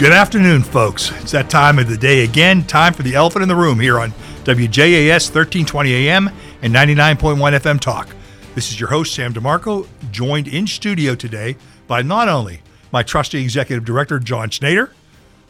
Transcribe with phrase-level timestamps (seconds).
[0.00, 1.12] Good afternoon, folks.
[1.20, 2.64] It's that time of the day again.
[2.64, 4.12] Time for the elephant in the room here on
[4.44, 6.30] WJAS 1320 AM
[6.62, 8.08] and 99.1 FM Talk.
[8.54, 13.42] This is your host, Sam DeMarco, joined in studio today by not only my trusty
[13.42, 14.94] executive director, John Schneider,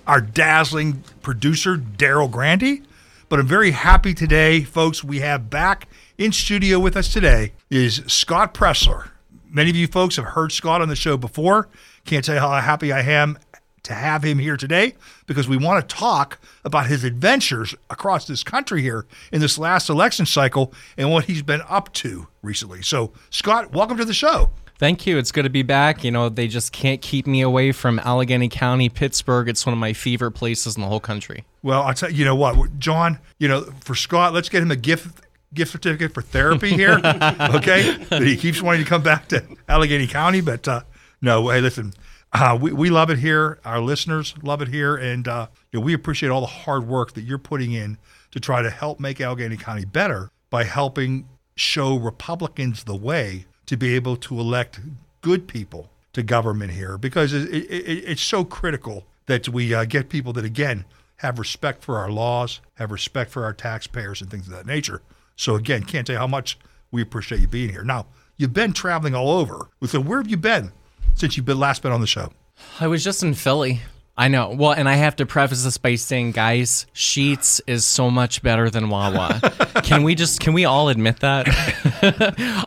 [0.08, 2.82] our dazzling producer, Daryl Grandy,
[3.28, 5.04] but I'm very happy today, folks.
[5.04, 5.86] We have back
[6.18, 9.10] in studio with us today is Scott Presler.
[9.48, 11.68] Many of you folks have heard Scott on the show before.
[12.04, 13.38] Can't tell you how happy I am
[13.82, 14.95] to have him here today
[15.27, 19.88] because we want to talk about his adventures across this country here in this last
[19.88, 22.82] election cycle and what he's been up to recently.
[22.82, 24.50] So, Scott, welcome to the show.
[24.80, 25.19] Thank you.
[25.19, 26.05] It's good to be back.
[26.05, 29.46] You know, they just can't keep me away from Allegheny County, Pittsburgh.
[29.46, 31.44] It's one of my favorite places in the whole country.
[31.62, 34.70] Well, I'll tell you, you know what, John, you know, for Scott, let's get him
[34.70, 35.20] a gift
[35.52, 36.98] gift certificate for therapy here.
[37.05, 37.92] okay.
[38.08, 40.80] he keeps wanting to come back to Allegheny County, but uh,
[41.20, 41.92] no, hey, listen,
[42.33, 43.59] uh, we, we love it here.
[43.65, 44.97] Our listeners love it here.
[44.97, 47.98] And uh, you know, we appreciate all the hard work that you're putting in
[48.31, 53.77] to try to help make Allegheny County better by helping show Republicans the way to
[53.77, 54.81] be able to elect
[55.20, 60.09] good people to government here because it, it, it's so critical that we uh, get
[60.09, 60.84] people that, again,
[61.17, 65.03] have respect for our laws, have respect for our taxpayers, and things of that nature.
[65.37, 66.59] So, again, can't tell you how much
[66.91, 67.84] we appreciate you being here.
[67.84, 68.06] Now,
[68.37, 69.69] you've been traveling all over.
[69.87, 70.72] So, where have you been?
[71.14, 72.33] Since you've been last been on the show?
[72.80, 73.80] I was just in Philly.
[74.16, 74.50] I know.
[74.50, 78.69] Well, and I have to preface this by saying, guys, Sheetz is so much better
[78.69, 79.41] than Wawa.
[79.83, 81.47] can we just can we all admit that?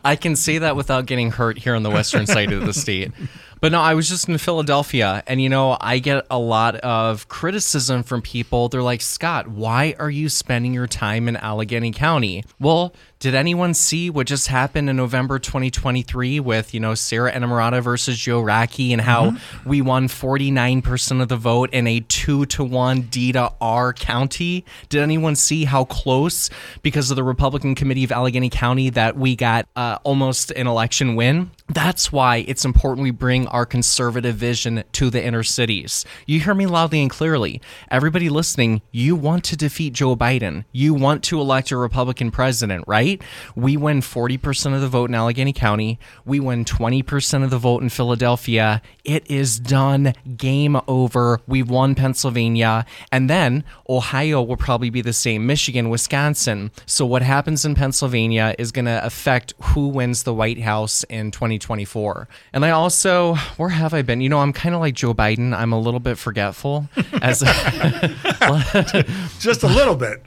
[0.04, 3.12] I can say that without getting hurt here on the western side of the state.
[3.60, 7.28] But no, I was just in Philadelphia, and you know, I get a lot of
[7.28, 8.68] criticism from people.
[8.68, 12.44] They're like, Scott, why are you spending your time in Allegheny County?
[12.58, 17.82] Well, did anyone see what just happened in November 2023 with, you know, Sara Innamorato
[17.82, 19.68] versus Joe Rockey and how mm-hmm.
[19.68, 24.64] we won 49% of the vote in a two to one D to R county?
[24.88, 26.50] Did anyone see how close,
[26.82, 31.16] because of the Republican Committee of Allegheny County, that we got uh, almost an election
[31.16, 31.50] win?
[31.68, 36.04] That's why it's important we bring our conservative vision to the inner cities.
[36.26, 37.62] You hear me loudly and clearly.
[37.90, 40.66] Everybody listening, you want to defeat Joe Biden.
[40.72, 43.13] You want to elect a Republican president, right?
[43.54, 45.98] We win 40% of the vote in Allegheny County.
[46.24, 48.82] We win 20% of the vote in Philadelphia.
[49.04, 50.14] It is done.
[50.36, 51.40] Game over.
[51.46, 52.86] We've won Pennsylvania.
[53.12, 55.46] And then Ohio will probably be the same.
[55.46, 56.70] Michigan, Wisconsin.
[56.86, 61.30] So what happens in Pennsylvania is going to affect who wins the White House in
[61.30, 62.28] 2024.
[62.52, 64.20] And I also, where have I been?
[64.20, 65.54] You know, I'm kind of like Joe Biden.
[65.56, 66.88] I'm a little bit forgetful.
[67.22, 67.40] As
[69.40, 70.24] just a little bit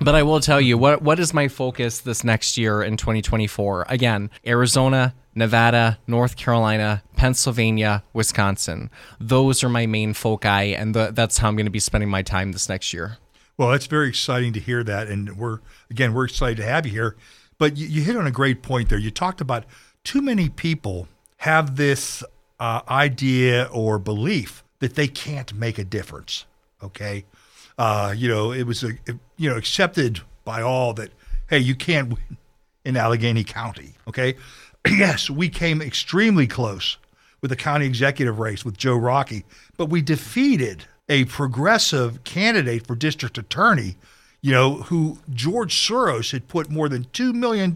[0.00, 3.86] but I will tell you what what is my focus this next year in 2024.
[3.88, 8.90] Again, Arizona, Nevada, North Carolina, Pennsylvania, Wisconsin.
[9.20, 12.22] Those are my main foci, and the, that's how I'm going to be spending my
[12.22, 13.18] time this next year.
[13.56, 16.92] Well, that's very exciting to hear that, and we're again we're excited to have you
[16.92, 17.16] here.
[17.58, 18.98] But you, you hit on a great point there.
[18.98, 19.64] You talked about
[20.04, 21.08] too many people
[21.38, 22.22] have this
[22.60, 26.46] uh, idea or belief that they can't make a difference.
[26.82, 27.24] Okay,
[27.78, 28.92] uh, you know, it was a,
[29.36, 31.10] you know accepted by all that
[31.48, 32.36] hey, you can't win
[32.84, 33.94] in Allegheny County.
[34.06, 34.34] Okay,
[34.88, 36.98] yes, we came extremely close
[37.40, 39.44] with the county executive race with Joe Rockey,
[39.76, 43.96] but we defeated a progressive candidate for district attorney.
[44.40, 47.74] You know, who George Soros had put more than $2 million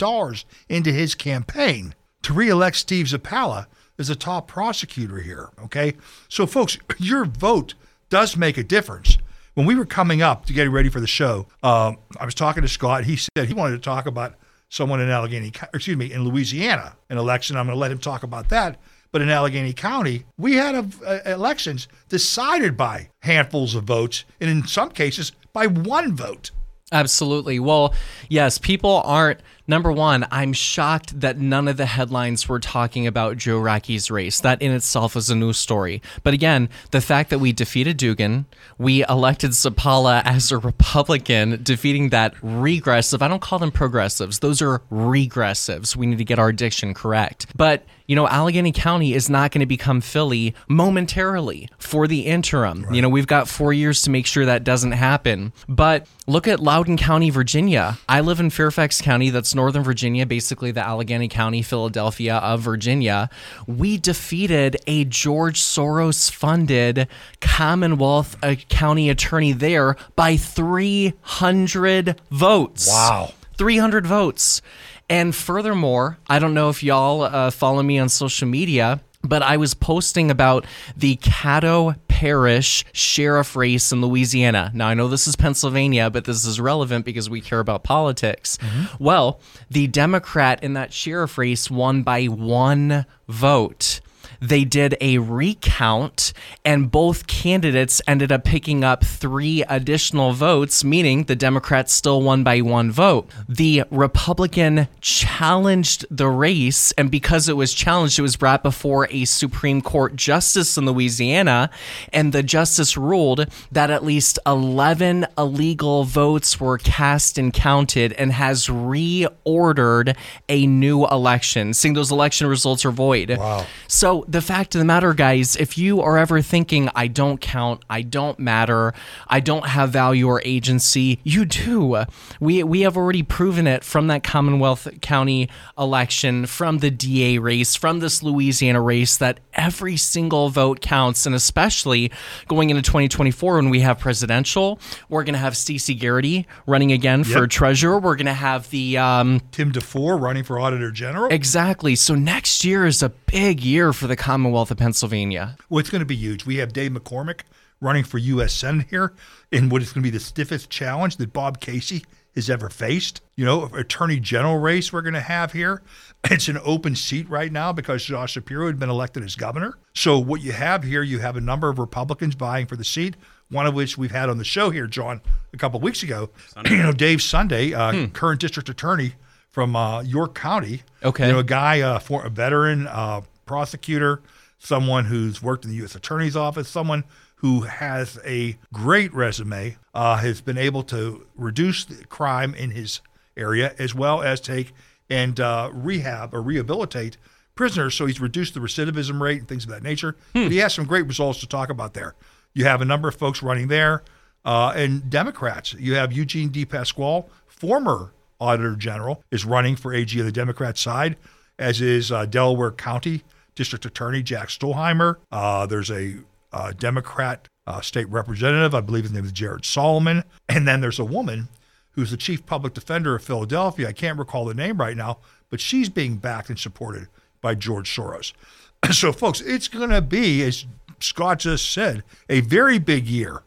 [0.68, 1.92] into his campaign
[2.22, 3.66] to reelect Steve Zappala
[3.98, 5.50] as a top prosecutor here.
[5.64, 5.94] Okay.
[6.28, 7.74] So, folks, your vote
[8.10, 9.18] does make a difference
[9.54, 12.62] when we were coming up to getting ready for the show, um, I was talking
[12.62, 13.04] to Scott.
[13.04, 14.34] He said he wanted to talk about
[14.68, 17.56] someone in Allegheny, excuse me, in Louisiana, an election.
[17.56, 18.80] I'm going to let him talk about that.
[19.10, 24.48] But in Allegheny County, we had a, a, elections decided by handfuls of votes, and
[24.48, 26.50] in some cases, by one vote.
[26.90, 27.58] Absolutely.
[27.58, 27.94] Well,
[28.30, 29.40] yes, people aren't
[29.72, 34.38] Number one, I'm shocked that none of the headlines were talking about Joe Rockey's race.
[34.38, 36.02] That in itself is a news story.
[36.22, 38.44] But again, the fact that we defeated Dugan,
[38.76, 43.22] we elected Zappala as a Republican, defeating that regressive.
[43.22, 45.96] I don't call them progressives; those are regressives.
[45.96, 47.46] We need to get our diction correct.
[47.56, 52.82] But you know, Allegheny County is not going to become Philly momentarily for the interim.
[52.82, 52.96] Right.
[52.96, 55.54] You know, we've got four years to make sure that doesn't happen.
[55.66, 57.96] But look at Loudoun County, Virginia.
[58.08, 59.30] I live in Fairfax County.
[59.30, 63.30] That's Northern Virginia, basically the Allegheny County, Philadelphia of Virginia,
[63.68, 67.06] we defeated a George Soros funded
[67.40, 72.88] Commonwealth uh, County attorney there by 300 votes.
[72.88, 73.34] Wow.
[73.56, 74.62] 300 votes.
[75.08, 79.56] And furthermore, I don't know if y'all uh, follow me on social media, but I
[79.56, 80.66] was posting about
[80.96, 84.70] the Caddo parish sheriff race in Louisiana.
[84.74, 88.58] Now, I know this is Pennsylvania, but this is relevant because we care about politics.
[88.58, 89.02] Mm-hmm.
[89.02, 89.40] Well,
[89.70, 94.01] the Democrat in that sheriff race won by one vote
[94.42, 96.32] they did a recount,
[96.64, 102.42] and both candidates ended up picking up three additional votes, meaning the Democrats still won
[102.42, 103.30] by one vote.
[103.48, 109.26] The Republican challenged the race, and because it was challenged, it was brought before a
[109.26, 111.70] Supreme Court justice in Louisiana,
[112.12, 118.32] and the justice ruled that at least 11 illegal votes were cast and counted and
[118.32, 120.16] has reordered
[120.48, 123.30] a new election, seeing those election results are void.
[123.38, 123.66] Wow.
[123.86, 127.84] So the fact of the matter, guys, if you are ever thinking, I don't count,
[127.90, 128.94] I don't matter,
[129.28, 132.04] I don't have value or agency, you do.
[132.40, 137.76] We, we have already proven it from that Commonwealth County election, from the DA race,
[137.76, 141.26] from this Louisiana race, that every single vote counts.
[141.26, 142.10] And especially
[142.48, 144.80] going into 2024 when we have presidential,
[145.10, 147.98] we're going to have Stacey Garrity running again for treasurer.
[147.98, 151.30] We're going to have the um, Tim DeFoor running for Auditor General.
[151.30, 151.96] Exactly.
[151.96, 155.56] So next year is a big year for the Commonwealth of Pennsylvania.
[155.68, 156.46] Well, it's going to be huge.
[156.46, 157.40] We have Dave McCormick
[157.80, 158.52] running for U.S.
[158.52, 159.14] Senate here
[159.50, 162.04] in what is going to be the stiffest challenge that Bob Casey
[162.36, 163.20] has ever faced.
[163.34, 165.82] You know, Attorney General race we're going to have here.
[166.30, 169.76] It's an open seat right now because Josh Shapiro had been elected as governor.
[169.92, 173.16] So what you have here, you have a number of Republicans vying for the seat.
[173.50, 175.20] One of which we've had on the show here, John,
[175.52, 176.30] a couple of weeks ago.
[176.70, 179.14] You know, Dave Sunday, uh, current district attorney
[179.50, 180.82] from uh, York County.
[181.02, 181.26] Okay.
[181.26, 183.22] You know, a guy, uh, for a veteran uh,
[183.52, 184.22] prosecutor,
[184.58, 185.94] someone who's worked in the U.S.
[185.94, 187.04] Attorney's Office, someone
[187.36, 193.02] who has a great resume, uh, has been able to reduce the crime in his
[193.36, 194.72] area as well as take
[195.10, 197.18] and uh, rehab or rehabilitate
[197.54, 197.94] prisoners.
[197.94, 200.16] So he's reduced the recidivism rate and things of that nature.
[200.44, 202.14] But he has some great results to talk about there.
[202.54, 204.02] You have a number of folks running there,
[204.46, 205.74] uh, and Democrats.
[205.74, 211.18] You have Eugene DePasquale, former Auditor General, is running for AG of the Democrat side,
[211.58, 215.16] as is uh, Delaware County District Attorney Jack Stollsteimer.
[215.30, 216.16] Uh, there's a
[216.52, 220.24] uh, Democrat uh, state representative, I believe his name is Jared Solomon.
[220.48, 221.48] And then there's a woman
[221.92, 223.88] who's the chief public defender of Philadelphia.
[223.88, 225.18] I can't recall the name right now,
[225.50, 227.08] but she's being backed and supported
[227.40, 228.32] by George Soros.
[228.90, 230.66] So, folks, it's going to be, as
[230.98, 233.44] Scott just said, a very big year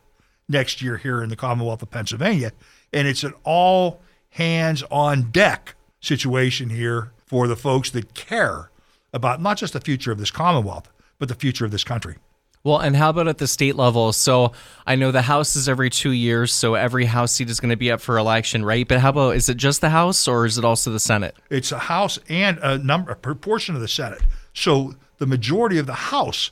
[0.48, 2.54] next year here in the Commonwealth of Pennsylvania.
[2.94, 4.00] And it's an all
[4.30, 8.70] hands on deck situation here for the folks that care
[9.16, 12.18] about not just the future of this Commonwealth, but the future of this country.
[12.64, 14.12] Well, and how about at the state level?
[14.12, 14.52] So
[14.86, 17.78] I know the House is every two years, so every House seat is going to
[17.78, 18.88] be up for election, right?
[18.88, 21.36] But how about is it just the House or is it also the Senate?
[21.50, 24.22] It's a House and a number, a proportion of the Senate.
[24.54, 26.52] So the majority of the House,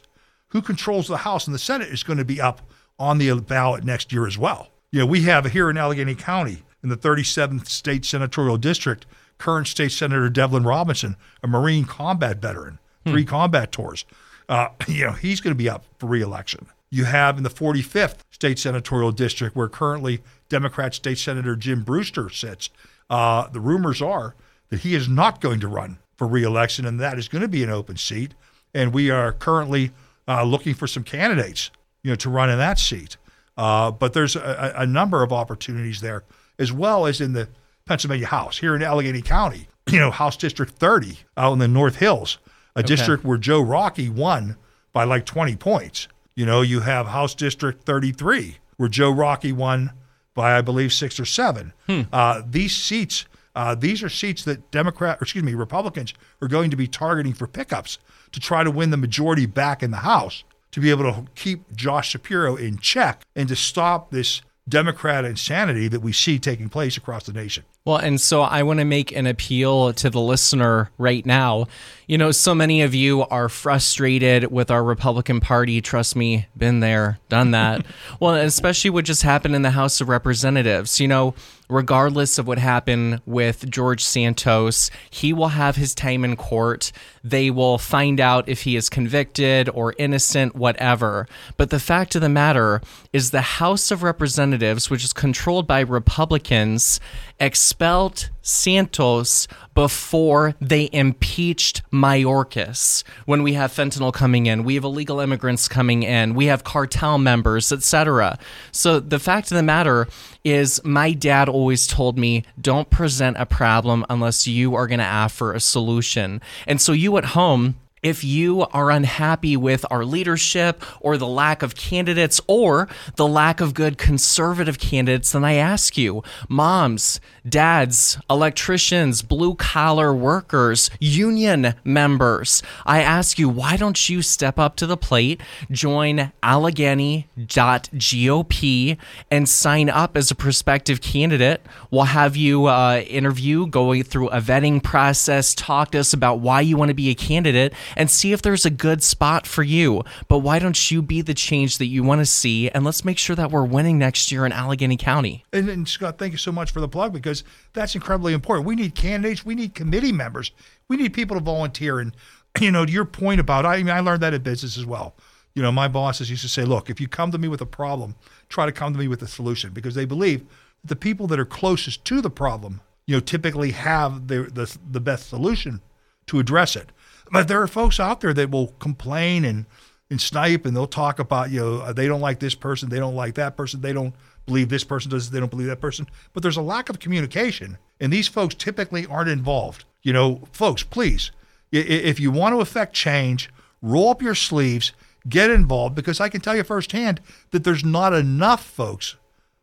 [0.50, 2.62] who controls the House and the Senate, is going to be up
[3.00, 4.70] on the ballot next year as well.
[4.92, 9.08] You know, we have here in Allegheny County, in the 37th state senatorial district,
[9.38, 14.06] current state senator Devlin Robinson, a Marine combat veteran, three combat tours.
[14.48, 16.68] Uh, you know, he's going to be up for reelection.
[16.90, 22.30] You have in the 45th state senatorial district, where currently Democrat State Senator Jim Brewster
[22.30, 22.70] sits.
[23.10, 24.36] Uh, the rumors are
[24.70, 27.64] that he is not going to run for reelection, and that is going to be
[27.64, 28.36] an open seat.
[28.74, 29.92] And we are currently
[30.28, 31.72] uh, looking for some candidates,
[32.04, 33.18] you know, to run in that seat.
[33.58, 36.24] Uh, but there's a, a number of opportunities there,
[36.58, 37.50] as well as in the
[37.86, 39.68] Pennsylvania House here in Allegheny County.
[39.90, 42.38] You know, House District 30 out in the North Hills,
[42.74, 44.56] a district where Joe Rockey won
[44.94, 46.08] by like 20 points.
[46.36, 49.92] You know, you have House District 33 where Joe Rockey won
[50.34, 51.74] by I believe six or seven.
[52.14, 53.26] Uh, these seats,
[53.56, 57.34] uh, these are seats that Democrat, or excuse me, Republicans are going to be targeting
[57.34, 58.00] for pickups
[58.32, 61.76] to try to win the majority back in the House to be able to keep
[61.76, 66.96] Josh Shapiro in check and to stop this Democrat insanity that we see taking place
[66.96, 67.66] across the nation.
[67.86, 71.68] Well, and so I want to make an appeal to the listener right now.
[72.08, 75.82] You know, so many of you are frustrated with our Republican Party.
[75.82, 77.86] Trust me, been there, done that.
[78.22, 80.98] well, especially what just happened in the House of Representatives.
[80.98, 81.34] You know,
[81.70, 86.94] regardless of what happened with George Santos, he will have his time in court.
[87.22, 91.28] They will find out if he is convicted or innocent, whatever.
[91.58, 92.82] But the fact of the matter
[93.14, 97.00] is the House of Representatives, which is controlled by Republicans,
[97.40, 103.04] expelled Santos before they impeached Mayorkas.
[103.26, 107.20] When we have fentanyl coming in, we have illegal immigrants coming in, we have cartel
[107.20, 108.40] members, etc.
[108.72, 110.08] So the fact of the matter
[110.44, 115.06] is my dad always told me don't present a problem unless you are going to
[115.06, 116.42] offer a solution.
[116.66, 121.64] And so you at home If you are unhappy with our leadership or the lack
[121.64, 128.18] of candidates or the lack of good conservative candidates, then I ask you, moms, dads,
[128.30, 134.86] electricians, blue collar workers, union members, I ask you, why don't you step up to
[134.86, 135.40] the plate,
[135.72, 138.98] join Allegheny.gop,
[139.32, 141.62] and sign up as a prospective candidate?
[141.90, 146.62] We'll have you uh, interview, going through a vetting process, talk to us about why
[146.62, 150.04] you want to be a candidate, and see if there's a good spot for you.
[150.28, 152.70] But why don't you be the change that you want to see?
[152.70, 155.44] And let's make sure that we're winning next year in Allegheny County.
[155.54, 158.68] And, and Scott, thank you so much for the plug because that's incredibly important.
[158.68, 160.52] We need candidates, we need committee members,
[160.88, 162.00] we need people to volunteer.
[162.00, 162.16] And
[162.60, 165.16] you know, to your point about, I mean, I learned that in business as well.
[165.56, 167.66] You know, my bosses used to say, look, if you come to me with a
[167.66, 168.16] problem,
[168.50, 170.46] try to come to me with a solution because they believe
[170.82, 174.78] that the people that are closest to the problem, you know, typically have the, the,
[174.92, 175.82] the best solution
[176.28, 176.92] to address it.
[177.32, 179.66] But there are folks out there that will complain and,
[180.10, 183.16] and snipe and they'll talk about, you know, they don't like this person, they don't
[183.16, 184.14] like that person, they don't
[184.46, 186.08] believe this person does, they don't believe that person.
[186.34, 189.86] But there's a lack of communication, and these folks typically aren't involved.
[190.02, 191.32] You know, folks, please,
[191.72, 193.50] if you want to affect change,
[193.82, 194.92] roll up your sleeves,
[195.28, 199.16] get involved, because I can tell you firsthand that there's not enough folks,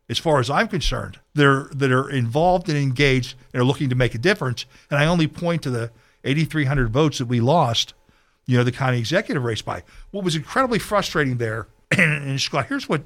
[0.09, 3.91] as far as I'm concerned, that are, that are involved and engaged and are looking
[3.91, 4.65] to make a difference.
[4.91, 5.91] And I only point to the
[6.25, 7.95] 8,300 votes that we lost,
[8.47, 9.83] you know, the county executive race by.
[10.11, 13.03] What was incredibly frustrating there, and, and Scott, here's what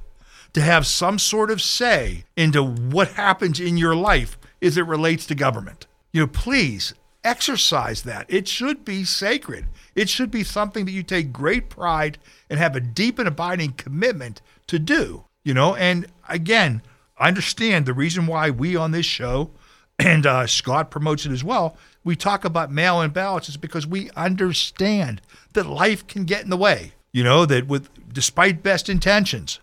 [0.52, 5.26] to have some sort of say into what happens in your life as it relates
[5.26, 5.88] to government.
[6.12, 6.94] You know, please
[7.24, 8.26] exercise that.
[8.28, 9.66] It should be sacred.
[9.94, 13.72] It should be something that you take great pride and have a deep and abiding
[13.72, 15.24] commitment to do.
[15.44, 16.82] You know, and again,
[17.18, 19.50] I understand the reason why we on this show
[19.98, 21.76] and uh, Scott promotes it as well.
[22.04, 25.20] We talk about ballots is because we understand
[25.52, 26.92] that life can get in the way.
[27.12, 29.60] You know, that with despite best intentions,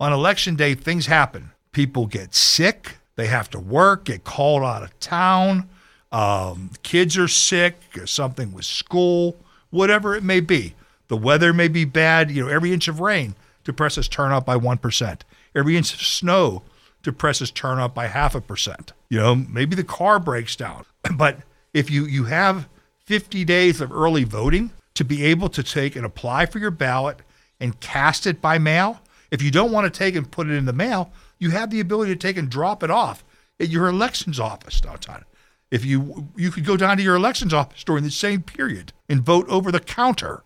[0.00, 1.52] on election day, things happen.
[1.72, 5.68] People get sick, they have to work, get called out of town,
[6.12, 9.36] um, kids are sick, or something with school,
[9.70, 10.74] whatever it may be.
[11.08, 12.30] The weather may be bad.
[12.30, 13.34] You know, every inch of rain
[13.64, 15.20] depresses turnout by 1%.
[15.54, 16.62] Every inch of snow
[17.02, 18.92] depresses turnout by half a percent.
[19.08, 20.84] You know, maybe the car breaks down.
[21.16, 21.38] But
[21.72, 22.68] if you, you have
[23.06, 27.18] 50 days of early voting to be able to take and apply for your ballot
[27.60, 29.00] and cast it by mail,
[29.30, 31.80] if you don't want to take and put it in the mail, you have the
[31.80, 33.24] ability to take and drop it off
[33.60, 35.24] at your elections office downtown.
[35.70, 39.22] If you you could go down to your elections office during the same period and
[39.22, 40.42] vote over the counter.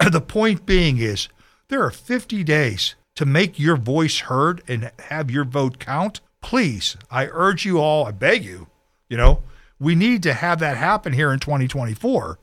[0.10, 1.28] the point being is
[1.68, 6.20] there are 50 days to make your voice heard and have your vote count.
[6.40, 8.66] Please, I urge you all, I beg you,
[9.08, 9.42] you know,
[9.78, 12.38] we need to have that happen here in 2024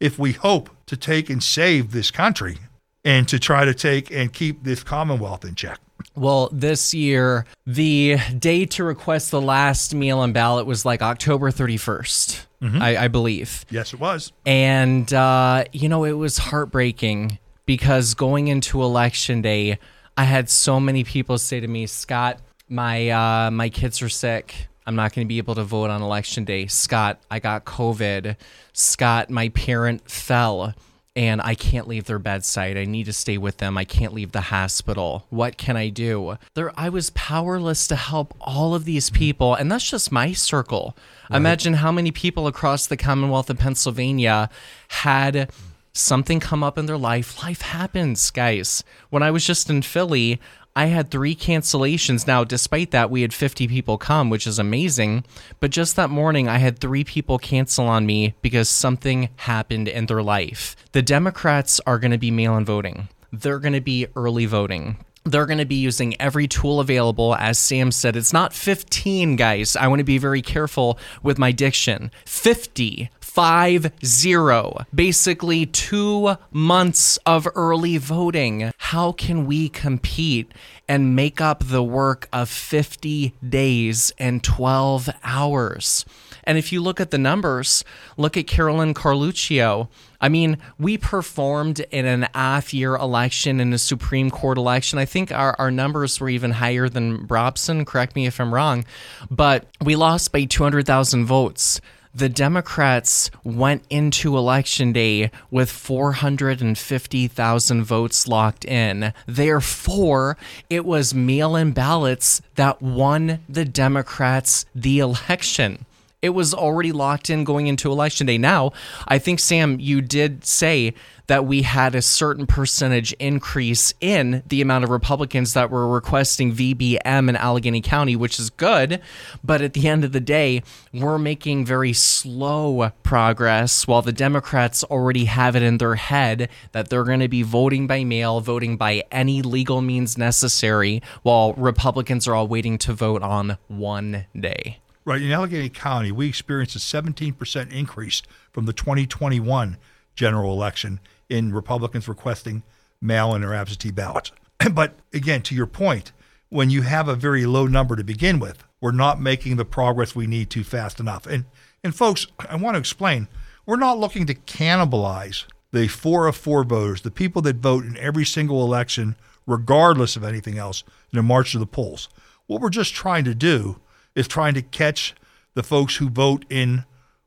[0.00, 2.58] if we hope to take and save this country
[3.04, 5.78] and to try to take and keep this Commonwealth in check.
[6.16, 11.50] Well, this year, the day to request the last meal on ballot was like October
[11.50, 12.46] 31st,
[12.80, 13.64] I, I believe.
[13.70, 14.32] Yes, it was.
[14.46, 19.78] And, uh, you know, it was heartbreaking because going into election day,
[20.16, 22.38] I had so many people say to me, Scott,
[22.68, 24.68] my, uh, my kids are sick.
[24.86, 26.66] I'm not going to be able to vote on election day.
[26.66, 28.36] Scott, I got COVID.
[28.72, 30.74] Scott, my parent fell
[31.16, 32.76] and I can't leave their bedside.
[32.76, 33.78] I need to stay with them.
[33.78, 35.26] I can't leave the hospital.
[35.30, 36.38] What can I do?
[36.54, 39.18] There I was powerless to help all of these mm-hmm.
[39.18, 40.96] people, and that's just my circle.
[41.30, 44.50] Imagine how many people across the Commonwealth of Pennsylvania
[44.88, 45.50] had
[45.92, 47.42] something come up in their life.
[47.42, 48.84] Life happens, guys.
[49.10, 50.40] When I was just in Philly,
[50.76, 52.26] I had three cancellations.
[52.26, 55.24] Now, despite that, we had 50 people come, which is amazing.
[55.60, 60.06] But just that morning, I had three people cancel on me because something happened in
[60.06, 60.74] their life.
[60.90, 64.96] The Democrats are going to be mail in voting, they're going to be early voting.
[65.26, 67.34] They're going to be using every tool available.
[67.34, 69.74] As Sam said, it's not 15, guys.
[69.74, 72.10] I want to be very careful with my diction.
[72.26, 80.52] 50 five zero basically two months of early voting how can we compete
[80.86, 86.04] and make up the work of 50 days and 12 hours
[86.44, 87.82] and if you look at the numbers
[88.16, 89.88] look at carolyn carluccio
[90.20, 94.98] I mean, we performed in an off year election in a Supreme Court election.
[94.98, 97.86] I think our, our numbers were even higher than Brobson.
[97.86, 98.86] Correct me if I'm wrong.
[99.30, 101.78] But we lost by 200,000 votes
[102.14, 109.12] the Democrats went into election day with 450,000 votes locked in.
[109.26, 110.36] Therefore,
[110.70, 115.84] it was mail in ballots that won the Democrats the election.
[116.24, 118.38] It was already locked in going into election day.
[118.38, 118.72] Now,
[119.06, 120.94] I think, Sam, you did say
[121.26, 126.54] that we had a certain percentage increase in the amount of Republicans that were requesting
[126.54, 129.02] VBM in Allegheny County, which is good.
[129.42, 130.62] But at the end of the day,
[130.94, 136.88] we're making very slow progress while the Democrats already have it in their head that
[136.88, 142.26] they're going to be voting by mail, voting by any legal means necessary, while Republicans
[142.26, 144.78] are all waiting to vote on one day.
[145.06, 145.20] Right.
[145.20, 149.76] In Allegheny County, we experienced a 17% increase from the 2021
[150.14, 152.62] general election in Republicans requesting
[153.02, 154.32] mail in or absentee ballots.
[154.72, 156.12] but again, to your point,
[156.48, 160.14] when you have a very low number to begin with, we're not making the progress
[160.14, 161.26] we need to fast enough.
[161.26, 161.44] And
[161.82, 163.28] and folks, I want to explain,
[163.66, 167.96] we're not looking to cannibalize the four of four voters, the people that vote in
[167.98, 172.08] every single election, regardless of anything else, in a march to the polls.
[172.46, 173.80] What we're just trying to do
[174.14, 175.14] is trying to catch
[175.54, 176.84] the folks who vote in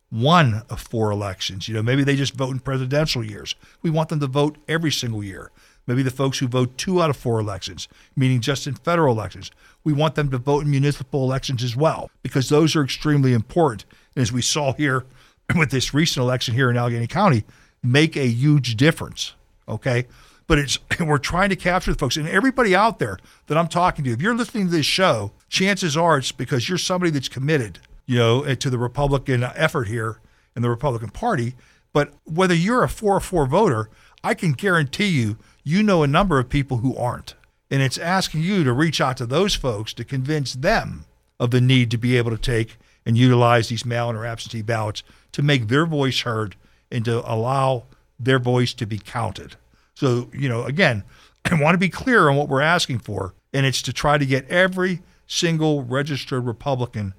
[0.10, 1.68] one of four elections.
[1.68, 3.56] You know, maybe they just vote in presidential years.
[3.82, 5.52] We want them to vote every single year.
[5.86, 9.52] Maybe the folks who vote two out of four elections, meaning just in federal elections.
[9.86, 13.86] We want them to vote in municipal elections as well, because those are extremely important.
[14.16, 15.06] And as we saw here
[15.56, 17.46] with this recent election here in Allegheny County,
[17.82, 19.34] make a huge difference.
[19.68, 20.08] Okay.
[20.48, 24.04] But it's we're trying to capture the folks and everybody out there that I'm talking
[24.06, 24.12] to.
[24.12, 28.18] If you're listening to this show, chances are it's because you're somebody that's committed, you
[28.18, 30.20] know, eh, to the Republican effort here
[30.56, 31.56] in the Republican Party.
[31.94, 33.90] But whether you're a four or four voter,
[34.24, 37.36] I can guarantee you, you know a number of people who aren't.
[37.70, 41.06] And it's asking you to reach out to those folks to convince them
[41.40, 44.62] of the need to be able to take and utilize these mail in or absentee
[44.62, 46.56] ballots to make their voice heard
[46.92, 47.86] and to allow
[48.20, 49.56] their voice to be counted.
[49.98, 51.04] So, you know, again,
[51.46, 54.28] I want to be clear on what we're asking for, and it's to try to
[54.28, 57.16] get every single registered Republican,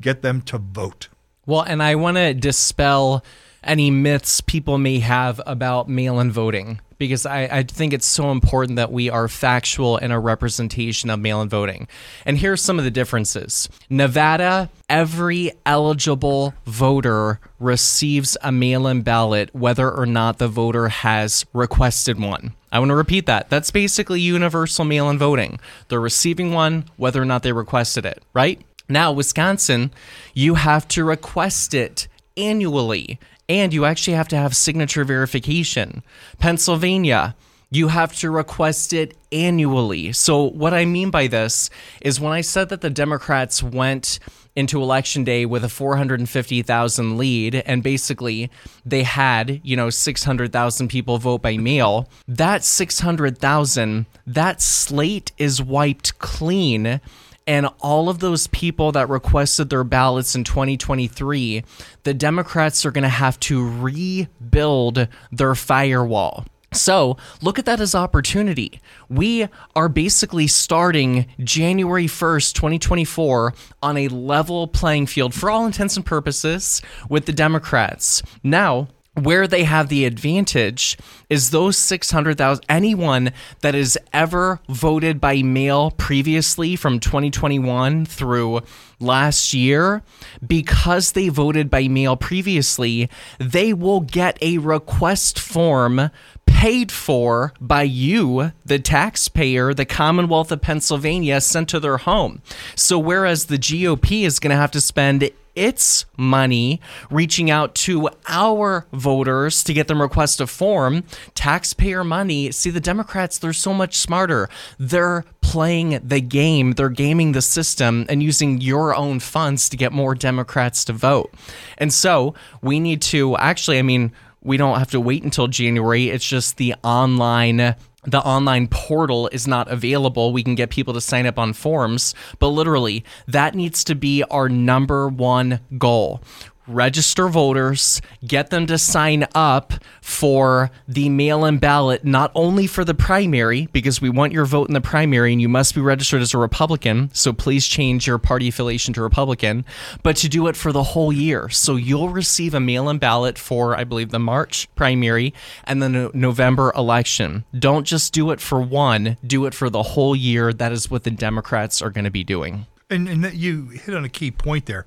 [0.00, 1.08] get them to vote.
[1.44, 3.22] Well, and I want to dispel
[3.62, 8.30] any myths people may have about mail in voting because I, I, think it's so
[8.30, 11.88] important that we are factual in a representation of mail in voting.
[12.24, 19.02] And here are some of the differences Nevada, every eligible voter receives a mail in
[19.02, 22.54] ballot, whether or not the voter has requested one.
[22.70, 23.50] I want to repeat that.
[23.50, 25.58] That's basically universal mail in voting.
[25.88, 28.60] They're receiving one, whether or not they requested it, right?
[28.88, 29.90] Now, Wisconsin,
[30.34, 33.18] you have to request it annually
[33.58, 36.02] and you actually have to have signature verification.
[36.38, 37.34] Pennsylvania,
[37.70, 40.12] you have to request it annually.
[40.12, 41.70] So, what I mean by this
[42.02, 44.18] is when I said that the Democrats went
[44.54, 48.50] into election day with a 450,000 lead and basically
[48.84, 56.18] they had, you know, 600,000 people vote by mail, that 600,000, that slate is wiped
[56.18, 57.00] clean
[57.46, 61.64] and all of those people that requested their ballots in 2023,
[62.04, 66.44] the Democrats are going to have to rebuild their firewall.
[66.72, 68.80] So look at that as opportunity.
[69.08, 75.96] We are basically starting January 1st, 2024, on a level playing field for all intents
[75.96, 78.22] and purposes with the Democrats.
[78.42, 80.96] Now, where they have the advantage
[81.28, 88.60] is those 600,000 anyone that has ever voted by mail previously from 2021 through
[88.98, 90.02] last year
[90.46, 96.10] because they voted by mail previously they will get a request form
[96.46, 102.40] paid for by you the taxpayer the Commonwealth of Pennsylvania sent to their home.
[102.76, 108.08] So whereas the GOP is going to have to spend its money reaching out to
[108.28, 111.04] our voters to get them request a form.
[111.34, 112.50] Taxpayer money.
[112.50, 114.48] See the democrats they're so much smarter.
[114.78, 116.72] They're playing the game.
[116.72, 121.32] They're gaming the system and using your own funds to get more democrats to vote.
[121.78, 124.12] And so we need to actually i mean
[124.42, 126.08] we don't have to wait until january.
[126.08, 130.32] It's just the online the online portal is not available.
[130.32, 134.24] We can get people to sign up on forms, but literally, that needs to be
[134.24, 136.20] our number one goal
[136.66, 142.84] register voters, get them to sign up for the mail in ballot, not only for
[142.84, 146.22] the primary, because we want your vote in the primary and you must be registered
[146.22, 147.10] as a Republican.
[147.12, 149.64] So please change your party affiliation to Republican,
[150.02, 151.48] but to do it for the whole year.
[151.48, 156.10] So you'll receive a mail in ballot for, I believe, the March primary and the
[156.14, 157.44] November election.
[157.58, 160.52] Don't just do it for one, do it for the whole year.
[160.52, 162.66] That is what the Democrats are going to be doing.
[162.90, 164.86] And, and you hit on a key point there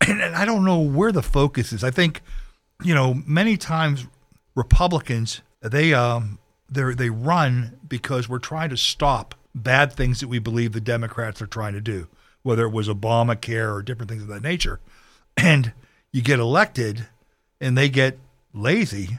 [0.00, 1.84] and, and I don't know where the focus is.
[1.84, 2.22] I think,
[2.82, 4.06] you know, many times
[4.54, 10.38] Republicans they um they they run because we're trying to stop bad things that we
[10.38, 12.08] believe the Democrats are trying to do,
[12.42, 14.80] whether it was Obamacare or different things of that nature.
[15.36, 15.72] And
[16.12, 17.06] you get elected,
[17.60, 18.18] and they get
[18.54, 19.18] lazy,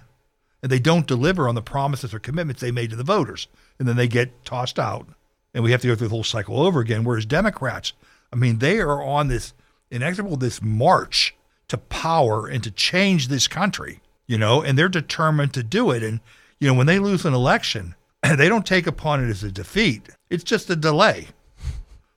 [0.64, 3.88] and they don't deliver on the promises or commitments they made to the voters, and
[3.88, 5.08] then they get tossed out,
[5.54, 7.04] and we have to go through the whole cycle over again.
[7.04, 7.94] Whereas Democrats,
[8.34, 9.54] I mean, they are on this
[9.92, 11.36] inexorable this march
[11.68, 16.04] to power and to change this country, you know, and they're determined to do it.
[16.04, 16.20] And,
[16.60, 20.10] you know, when they lose an election, they don't take upon it as a defeat.
[20.30, 21.28] It's just a delay.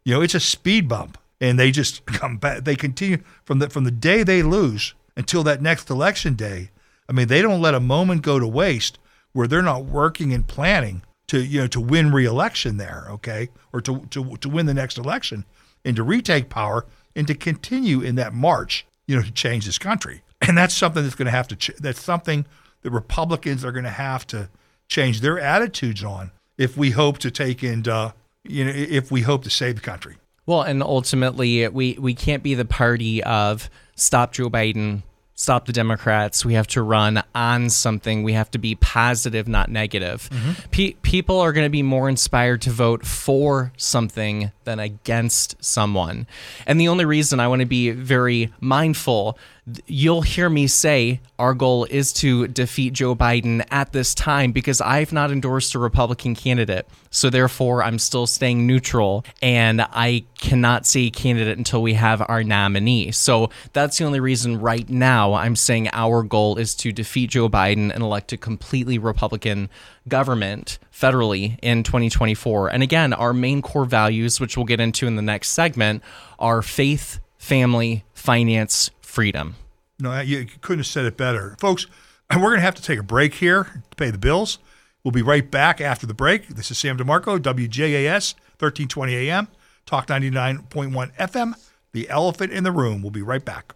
[0.04, 1.18] You know, it's a speed bump.
[1.40, 2.64] And they just come back.
[2.64, 6.70] They continue from the from the day they lose until that next election day.
[7.08, 8.98] I mean, they don't let a moment go to waste
[9.32, 13.80] where they're not working and planning to you know to win re-election there, okay, or
[13.80, 15.44] to to to win the next election
[15.84, 19.78] and to retake power and to continue in that march, you know, to change this
[19.78, 20.22] country.
[20.42, 22.46] And that's something that's going to have to, ch- that's something
[22.80, 24.48] that Republicans are going to have to
[24.88, 28.12] change their attitudes on if we hope to take and uh,
[28.44, 30.16] you know if we hope to save the country.
[30.46, 35.02] Well, and ultimately, we we can't be the party of stop Joe Biden,
[35.40, 36.44] stop the Democrats.
[36.44, 38.22] We have to run on something.
[38.22, 40.28] We have to be positive, not negative.
[40.30, 40.68] Mm-hmm.
[40.70, 46.26] Pe- people are going to be more inspired to vote for something than against someone.
[46.66, 49.38] And the only reason I want to be very mindful,
[49.86, 54.80] you'll hear me say our goal is to defeat Joe Biden at this time because
[54.80, 56.86] I've not endorsed a Republican candidate.
[57.10, 62.42] So therefore, I'm still staying neutral and I cannot say candidate until we have our
[62.42, 63.10] nominee.
[63.12, 67.48] So that's the only reason right now I'm saying our goal is to defeat Joe
[67.48, 69.68] Biden and elect a completely Republican
[70.08, 72.68] government federally in 2024.
[72.68, 76.02] And again, our main core values, which we'll get into in the next segment,
[76.38, 79.56] are faith, family, finance, freedom.
[79.98, 81.56] No, uh, you couldn't have said it better.
[81.60, 81.86] Folks,
[82.34, 84.58] we're going to have to take a break here to pay the bills.
[85.04, 86.48] We'll be right back after the break.
[86.48, 89.48] This is Sam DeMarco, WJAS, 1320 AM,
[89.86, 91.54] Talk 99.1 FM,
[91.92, 93.02] The Elephant in the Room.
[93.02, 93.74] We'll be right back.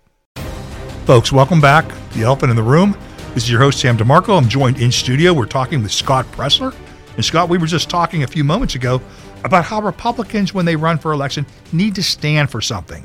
[1.07, 1.87] Folks, welcome back.
[2.13, 2.97] The Elephant in the Room.
[3.33, 4.39] This is your host, Sam DeMarco.
[4.39, 5.33] I'm joined in studio.
[5.33, 6.75] We're talking with Scott Presler.
[7.17, 9.01] And Scott, we were just talking a few moments ago
[9.45, 13.05] about how Republicans, when they run for election, need to stand for something.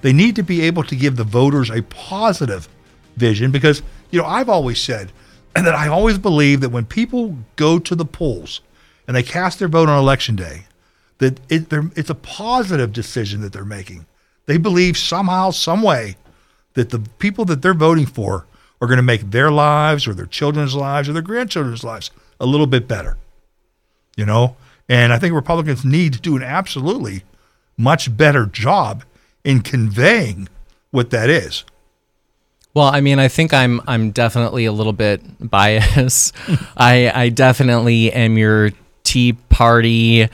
[0.00, 2.68] They need to be able to give the voters a positive
[3.16, 5.12] vision because, you know, I've always said
[5.54, 8.60] and that I always believe that when people go to the polls
[9.06, 10.64] and they cast their vote on election day,
[11.18, 14.06] that it, it's a positive decision that they're making.
[14.46, 16.16] They believe somehow, some way,
[16.74, 18.46] that the people that they're voting for
[18.80, 22.46] are going to make their lives or their children's lives or their grandchildren's lives a
[22.46, 23.16] little bit better.
[24.16, 24.56] You know?
[24.88, 27.24] And I think Republicans need to do an absolutely
[27.76, 29.04] much better job
[29.44, 30.48] in conveying
[30.90, 31.64] what that is.
[32.74, 36.34] Well, I mean, I think I'm I'm definitely a little bit biased.
[36.76, 38.70] I I definitely am your
[39.04, 40.28] Tea Party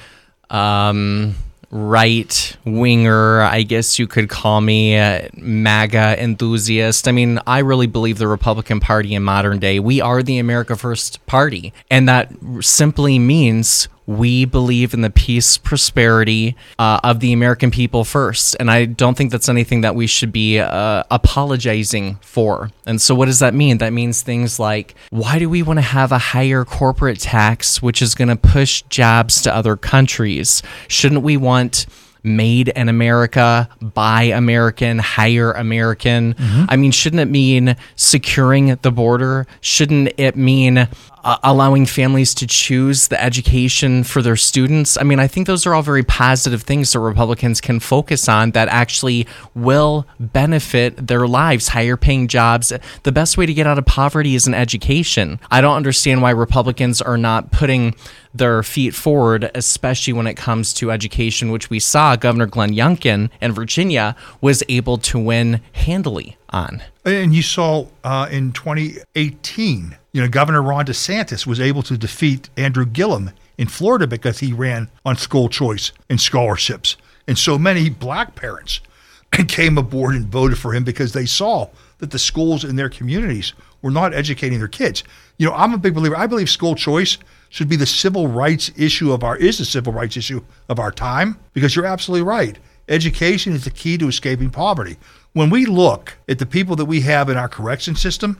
[0.50, 1.36] um,
[1.70, 3.40] right winger.
[3.40, 7.08] I guess you could call me a MAGA enthusiast.
[7.08, 9.78] I mean, I really believe the Republican Party in modern day.
[9.78, 15.56] We are the America First Party, and that simply means we believe in the peace,
[15.56, 18.56] prosperity uh, of the American people first.
[18.60, 22.70] And I don't think that's anything that we should be uh, apologizing for.
[22.86, 23.78] And so, what does that mean?
[23.78, 28.02] That means things like why do we want to have a higher corporate tax, which
[28.02, 30.62] is going to push jobs to other countries?
[30.88, 31.86] Shouldn't we want
[32.24, 36.34] made in America, buy American, hire American.
[36.38, 39.46] I mean, shouldn't it mean securing the border?
[39.60, 40.88] Shouldn't it mean
[41.24, 44.96] uh, allowing families to choose the education for their students?
[44.98, 48.52] I mean, I think those are all very positive things that Republicans can focus on
[48.52, 52.72] that actually will benefit their lives, higher paying jobs.
[53.02, 55.40] The best way to get out of poverty is an education.
[55.50, 57.94] I don't understand why Republicans are not putting
[58.34, 63.30] their feet forward, especially when it comes to education, which we saw Governor Glenn Youngkin
[63.40, 66.82] in Virginia was able to win handily on.
[67.04, 72.48] And you saw uh, in 2018, you know, Governor Ron DeSantis was able to defeat
[72.56, 76.96] Andrew Gillum in Florida because he ran on school choice and scholarships.
[77.26, 78.80] And so many black parents
[79.48, 83.54] came aboard and voted for him because they saw that the schools in their communities
[83.82, 85.02] were not educating their kids.
[85.36, 86.16] You know, I'm a big believer.
[86.16, 89.92] I believe school choice should be the civil rights issue of our is the civil
[89.92, 92.56] rights issue of our time because you're absolutely right.
[92.88, 94.96] Education is the key to escaping poverty.
[95.32, 98.38] When we look at the people that we have in our correction system,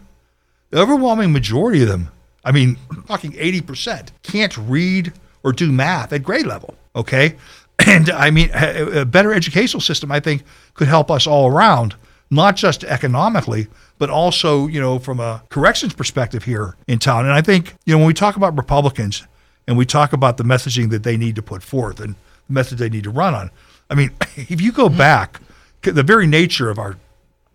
[0.75, 2.09] the overwhelming majority of them,
[2.45, 5.13] I mean, talking 80%, can't read
[5.45, 6.75] or do math at grade level.
[6.97, 7.37] Okay.
[7.87, 11.97] And I mean, a better educational system, I think, could help us all around,
[12.31, 13.67] not just economically,
[13.99, 17.25] but also, you know, from a corrections perspective here in town.
[17.25, 19.27] And I think, you know, when we talk about Republicans
[19.67, 22.15] and we talk about the messaging that they need to put forth and
[22.47, 23.51] the message they need to run on,
[23.91, 25.41] I mean, if you go back,
[25.83, 26.97] the very nature of our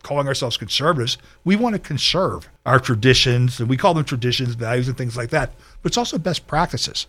[0.03, 4.87] calling ourselves conservatives, we want to conserve our traditions, and we call them traditions, values,
[4.87, 5.51] and things like that.
[5.81, 7.07] But it's also best practices.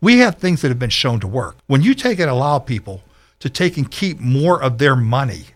[0.00, 1.56] We have things that have been shown to work.
[1.66, 3.02] When you take and allow people
[3.40, 5.46] to take and keep more of their money,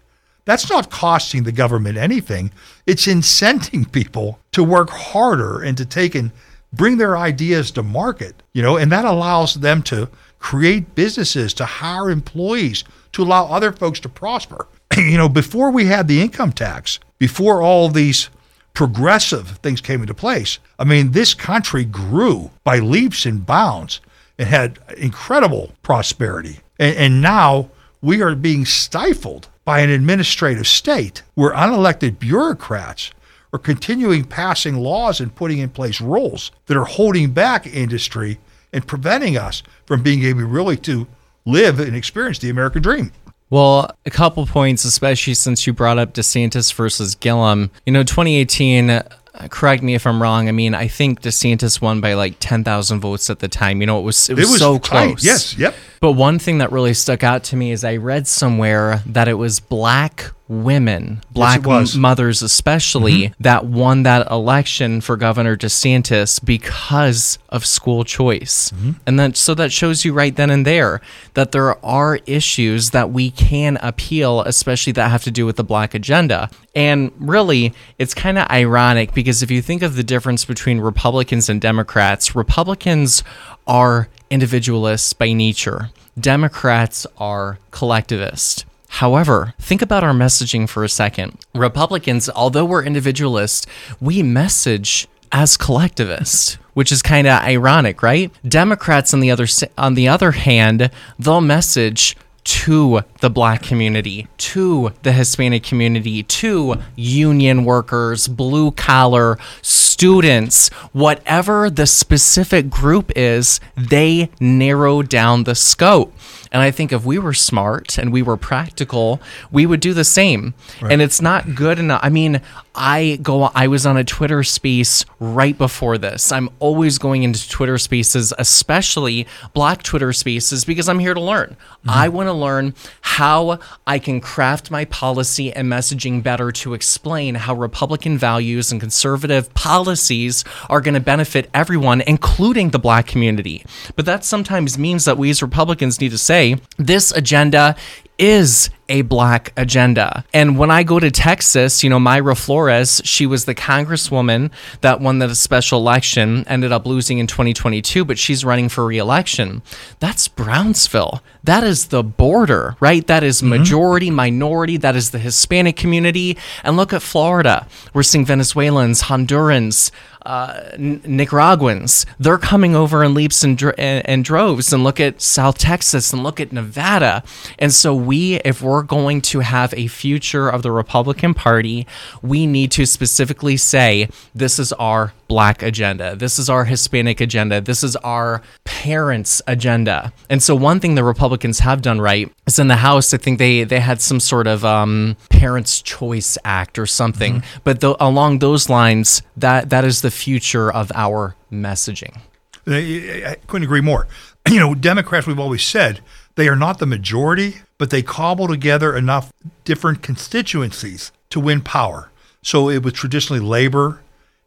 [0.44, 2.50] that's not costing the government anything.
[2.86, 6.32] It's incenting people to work harder and to take and
[6.72, 11.64] bring their ideas to market, you know, and that allows them to create businesses, to
[11.64, 14.66] hire employees, to allow other folks to prosper.
[14.96, 18.28] you know, before we had the income tax, before all these
[18.74, 24.00] progressive things came into place, I mean, this country grew by leaps and bounds
[24.38, 26.60] and had incredible prosperity.
[26.78, 33.12] And, and now we are being stifled by an administrative state where unelected bureaucrats
[33.52, 38.38] are continuing passing laws and putting in place rules that are holding back industry
[38.72, 41.06] and preventing us from being able really to
[41.44, 43.12] live and experience the American dream.
[43.52, 47.70] Well, a couple points, especially since you brought up DeSantis versus Gillum.
[47.84, 49.02] You know, 2018 uh,
[49.50, 50.48] correct me if I'm wrong.
[50.48, 53.82] I mean, I think DeSantis won by like 10,000 votes at the time.
[53.82, 55.08] You know, it was it was, It was so tight.
[55.08, 55.22] close.
[55.24, 55.74] Yes, yep.
[56.02, 59.34] But one thing that really stuck out to me is I read somewhere that it
[59.34, 63.42] was black women, black m- mothers especially, mm-hmm.
[63.44, 68.70] that won that election for Governor DeSantis because of school choice.
[68.70, 68.90] Mm-hmm.
[69.06, 71.00] And then so that shows you right then and there
[71.34, 75.62] that there are issues that we can appeal, especially that have to do with the
[75.62, 76.50] black agenda.
[76.74, 81.48] And really, it's kind of ironic because if you think of the difference between Republicans
[81.48, 83.22] and Democrats, Republicans
[83.68, 85.90] are individualists by nature.
[86.18, 88.64] Democrats are collectivist.
[88.88, 91.38] However, think about our messaging for a second.
[91.54, 93.66] Republicans, although we're individualist,
[94.00, 98.30] we message as collectivist, which is kind of ironic, right?
[98.46, 99.46] Democrats on the other
[99.78, 106.76] on the other hand, they'll message to the black community, to the Hispanic community, to
[106.96, 116.12] union workers, blue collar, students, whatever the specific group is, they narrow down the scope.
[116.52, 120.04] And I think if we were smart and we were practical, we would do the
[120.04, 120.54] same.
[120.82, 122.00] And it's not good enough.
[122.02, 122.42] I mean,
[122.74, 126.32] I go I was on a Twitter space right before this.
[126.32, 131.50] I'm always going into Twitter spaces, especially black Twitter spaces because I'm here to learn.
[131.50, 131.90] Mm-hmm.
[131.90, 137.34] I want to learn how I can craft my policy and messaging better to explain
[137.34, 143.64] how Republican values and conservative policies are going to benefit everyone, including the black community.
[143.96, 146.41] But that sometimes means that we as Republicans need to say
[146.78, 147.76] this agenda
[148.18, 150.24] is a black agenda.
[150.34, 154.50] And when I go to Texas, you know, Mayra Flores, she was the congresswoman
[154.82, 159.62] that won the special election, ended up losing in 2022, but she's running for reelection.
[159.98, 161.22] That's Brownsville.
[161.42, 163.06] That is the border, right?
[163.06, 163.48] That is mm-hmm.
[163.48, 166.36] majority, minority, that is the Hispanic community.
[166.62, 167.66] And look at Florida.
[167.94, 169.90] We're seeing Venezuelans, Hondurans,
[170.24, 172.06] uh, Nicaraguans.
[172.18, 174.72] They're coming over in leaps and, and, and droves.
[174.72, 177.22] And look at South Texas and look at Nevada.
[177.58, 181.86] And so, we, if we're going to have a future of the Republican Party,
[182.22, 186.14] we need to specifically say this is our black agenda.
[186.14, 187.62] This is our Hispanic agenda.
[187.62, 190.12] This is our parents' agenda.
[190.28, 193.38] And so, one thing the Republicans have done right is in the House, I think
[193.38, 197.42] they, they had some sort of um, Parents' Choice Act or something.
[197.64, 202.20] But tho- along those lines, that that is the future of our messaging.
[202.66, 204.06] I couldn't agree more.
[204.50, 206.00] You know, Democrats, we've always said,
[206.34, 209.32] they are not the majority, but they cobble together enough
[209.64, 212.10] different constituencies to win power.
[212.42, 214.02] So it was traditionally labor,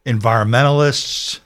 [0.05, 1.39] environmentalists,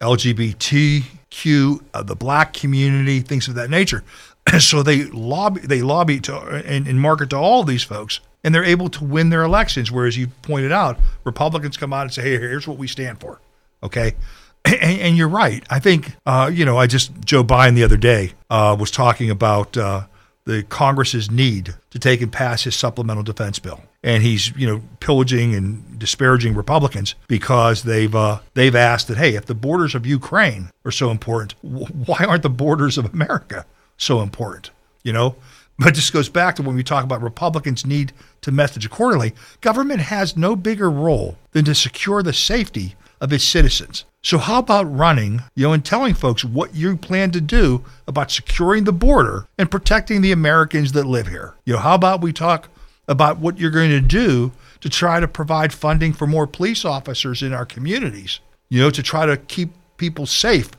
[0.00, 4.02] LGBTQ, uh, the black community, things of that nature.
[4.58, 8.64] so they lobby, they lobby to and, and market to all these folks, and they're
[8.64, 9.90] able to win their elections.
[9.90, 13.40] Whereas you pointed out, Republicans come out and say, "Hey, here's what we stand for."
[13.82, 14.14] Okay,
[14.64, 15.64] and, and you're right.
[15.70, 16.76] I think uh, you know.
[16.76, 20.06] I just Joe Biden the other day uh, was talking about uh,
[20.44, 24.82] the Congress's need to take and pass his supplemental defense bill, and he's you know
[25.00, 30.06] pillaging and disparaging Republicans because they've uh, they've asked that hey, if the borders of
[30.06, 34.70] Ukraine are so important, why aren't the borders of America so important?
[35.02, 35.36] You know.
[35.78, 38.12] But this goes back to when we talk about Republicans need
[38.42, 39.32] to message accordingly.
[39.62, 44.04] Government has no bigger role than to secure the safety of its citizens.
[44.22, 48.30] So how about running, you know, and telling folks what you plan to do about
[48.30, 51.54] securing the border and protecting the Americans that live here?
[51.64, 52.68] You know, how about we talk
[53.12, 57.42] about what you're going to do to try to provide funding for more police officers
[57.42, 60.70] in our communities, you know, to try to keep people safe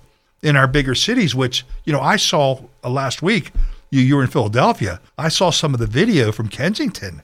[0.41, 3.51] in our bigger cities, which, you know, I saw uh, last week,
[3.91, 4.99] you, you were in Philadelphia.
[5.17, 7.21] I saw some of the video from Kensington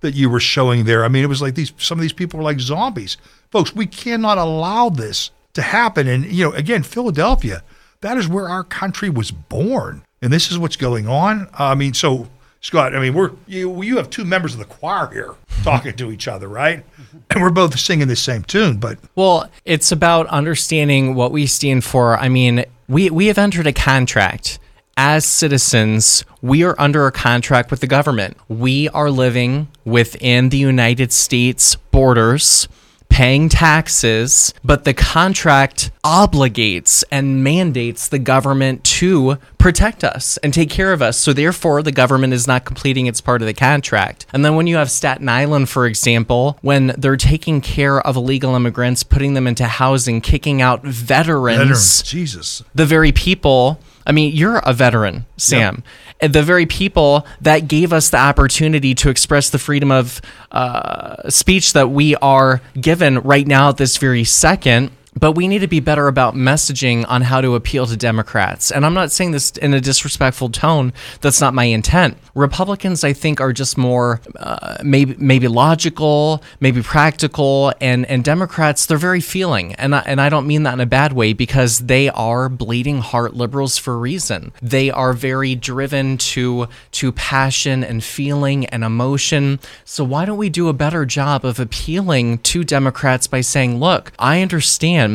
[0.00, 1.04] that you were showing there.
[1.04, 3.16] I mean, it was like these some of these people were like zombies.
[3.50, 6.06] Folks, we cannot allow this to happen.
[6.06, 7.64] And you know, again, Philadelphia,
[8.00, 11.48] that is where our country was born, and this is what's going on.
[11.54, 12.28] I mean, so
[12.66, 16.10] Scott, I mean, we're you you have two members of the choir here talking to
[16.10, 16.84] each other, right?
[17.30, 21.84] And we're both singing the same tune, but Well, it's about understanding what we stand
[21.84, 22.18] for.
[22.18, 24.58] I mean, we we have entered a contract.
[24.96, 28.36] As citizens, we are under a contract with the government.
[28.48, 32.66] We are living within the United States borders
[33.08, 40.70] paying taxes, but the contract obligates and mandates the government to protect us and take
[40.70, 41.18] care of us.
[41.18, 44.26] So therefore, the government is not completing its part of the contract.
[44.32, 48.54] And then when you have Staten Island, for example, when they're taking care of illegal
[48.54, 52.62] immigrants, putting them into housing, kicking out veterans, Veterans, Jesus.
[52.74, 55.74] the very people I mean, you're a veteran, Sam.
[55.74, 55.82] And
[56.20, 61.74] The very people that gave us the opportunity to express the freedom of uh, speech
[61.74, 64.90] that we are given right now at this very second.
[65.18, 68.70] But we need to be better about messaging on how to appeal to Democrats.
[68.70, 70.92] And I'm not saying this in a disrespectful tone.
[71.20, 72.18] That's not my intent.
[72.34, 78.86] Republicans, I think, are just more uh, maybe maybe logical, maybe practical, and and Democrats
[78.86, 79.74] they're very feeling.
[79.74, 82.98] And I, and I don't mean that in a bad way because they are bleeding
[82.98, 84.52] heart liberals for a reason.
[84.60, 89.60] They are very driven to to passion and feeling and emotion.
[89.84, 94.12] So why don't we do a better job of appealing to Democrats by saying, look,
[94.18, 95.05] I understand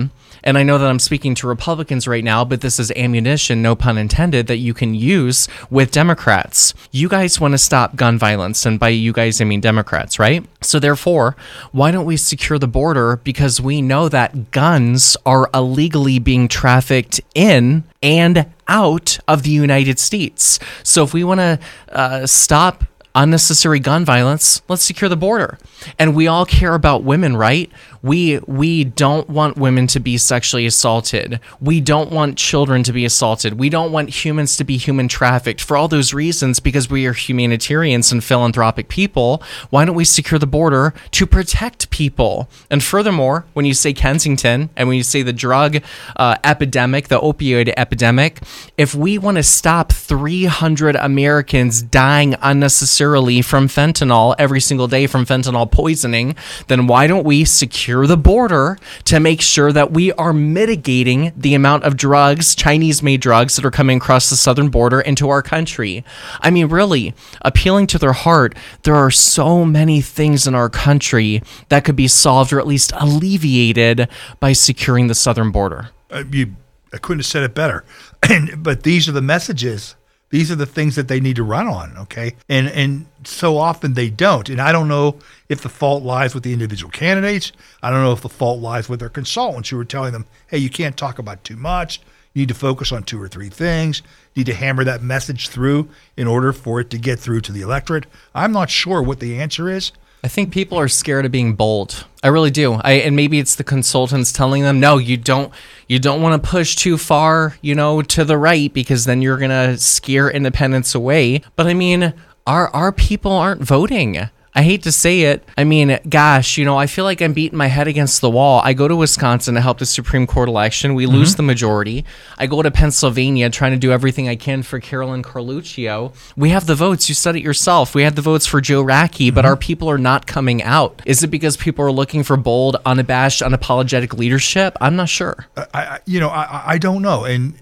[0.43, 3.75] and I know that I'm speaking to Republicans right now, but this is ammunition, no
[3.75, 6.73] pun intended, that you can use with Democrats.
[6.91, 10.45] You guys want to stop gun violence, and by you guys, I mean Democrats, right?
[10.61, 11.35] So, therefore,
[11.71, 13.17] why don't we secure the border?
[13.17, 19.99] Because we know that guns are illegally being trafficked in and out of the United
[19.99, 20.59] States.
[20.83, 22.83] So, if we want to uh, stop
[23.15, 25.57] unnecessary gun violence, let's secure the border.
[25.99, 27.71] And we all care about women, right?
[28.03, 31.39] We we don't want women to be sexually assaulted.
[31.59, 33.59] We don't want children to be assaulted.
[33.59, 35.61] We don't want humans to be human trafficked.
[35.61, 40.39] For all those reasons because we are humanitarians and philanthropic people, why don't we secure
[40.39, 42.49] the border to protect people?
[42.71, 45.83] And furthermore, when you say Kensington and when you say the drug
[46.15, 48.39] uh, epidemic, the opioid epidemic,
[48.77, 55.25] if we want to stop 300 Americans dying unnecessarily from fentanyl every single day from
[55.25, 56.35] fentanyl poisoning,
[56.67, 61.53] then why don't we secure the border to make sure that we are mitigating the
[61.53, 65.41] amount of drugs, Chinese made drugs, that are coming across the southern border into our
[65.41, 66.03] country?
[66.41, 71.41] I mean, really, appealing to their heart, there are so many things in our country
[71.69, 74.07] that could be solved or at least alleviated
[74.39, 75.89] by securing the southern border.
[76.09, 76.55] Uh, you,
[76.93, 77.83] I couldn't have said it better.
[78.29, 79.95] And but these are the messages.
[80.31, 81.95] These are the things that they need to run on.
[81.97, 84.49] Okay, and and so often they don't.
[84.49, 87.51] And I don't know if the fault lies with the individual candidates.
[87.83, 90.57] I don't know if the fault lies with their consultants who are telling them, "Hey,
[90.57, 92.01] you can't talk about too much.
[92.33, 94.01] You need to focus on two or three things.
[94.33, 97.51] You need to hammer that message through in order for it to get through to
[97.51, 99.91] the electorate." I'm not sure what the answer is.
[100.23, 102.05] I think people are scared of being bold.
[102.23, 102.73] I really do.
[102.73, 105.51] I and maybe it's the consultants telling them, "No, you don't
[105.87, 109.37] you don't want to push too far, you know, to the right because then you're
[109.37, 112.13] going to scare independents away." But I mean,
[112.45, 114.29] our our people aren't voting.
[114.53, 115.47] I hate to say it.
[115.57, 118.61] I mean, gosh, you know, I feel like I'm beating my head against the wall.
[118.63, 120.93] I go to Wisconsin to help the Supreme Court election.
[120.93, 121.37] We lose mm-hmm.
[121.37, 122.05] the majority.
[122.37, 126.13] I go to Pennsylvania trying to do everything I can for Carolyn Carluccio.
[126.35, 127.07] We have the votes.
[127.07, 127.95] You said it yourself.
[127.95, 129.49] We had the votes for Joe Rockey, but mm-hmm.
[129.49, 131.01] our people are not coming out.
[131.05, 134.75] Is it because people are looking for bold, unabashed, unapologetic leadership?
[134.81, 135.47] I'm not sure.
[135.55, 137.23] I, I you know, I, I don't know.
[137.23, 137.53] And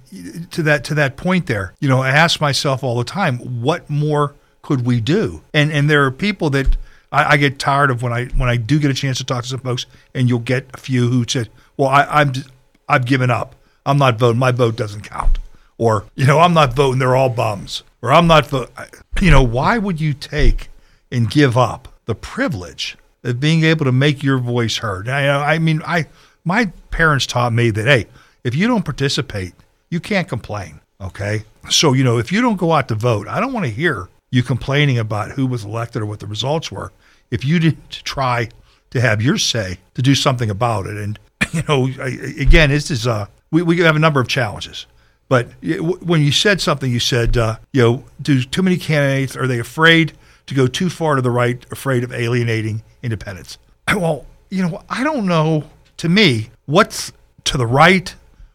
[0.52, 3.90] to that to that point there, you know, I ask myself all the time, what
[3.90, 4.34] more
[4.70, 5.42] could we do?
[5.52, 6.78] And and there are people that
[7.12, 9.42] I, I get tired of when I when I do get a chance to talk
[9.42, 12.52] to some folks, and you'll get a few who said, "Well, I, I'm just,
[12.88, 13.56] I've given up.
[13.84, 14.38] I'm not voting.
[14.38, 15.40] My vote doesn't count."
[15.80, 17.00] Or you know, I'm not voting.
[17.00, 17.82] They're all bums.
[18.04, 18.72] Or I'm not voting.
[19.20, 20.70] You know, why would you take
[21.12, 25.10] and give up the privilege of being able to make your voice heard?
[25.10, 26.06] I, I mean, I
[26.46, 28.06] my parents taught me that hey,
[28.44, 29.54] if you don't participate,
[29.90, 30.80] you can't complain.
[31.02, 31.42] Okay,
[31.72, 34.10] so you know, if you don't go out to vote, I don't want to hear
[34.32, 36.92] you complaining about who was elected or what the results were.
[37.32, 38.50] If you didn't try
[38.92, 41.20] to have your say to do something about it, and
[41.54, 44.86] you know, again, this is uh, we we have a number of challenges.
[45.30, 49.46] But when you said something, you said, uh, you know, do too many candidates are
[49.46, 50.14] they afraid
[50.48, 53.58] to go too far to the right, afraid of alienating independents?
[53.96, 55.64] Well, you know, I don't know.
[55.98, 57.12] To me, what's
[57.46, 58.14] to the right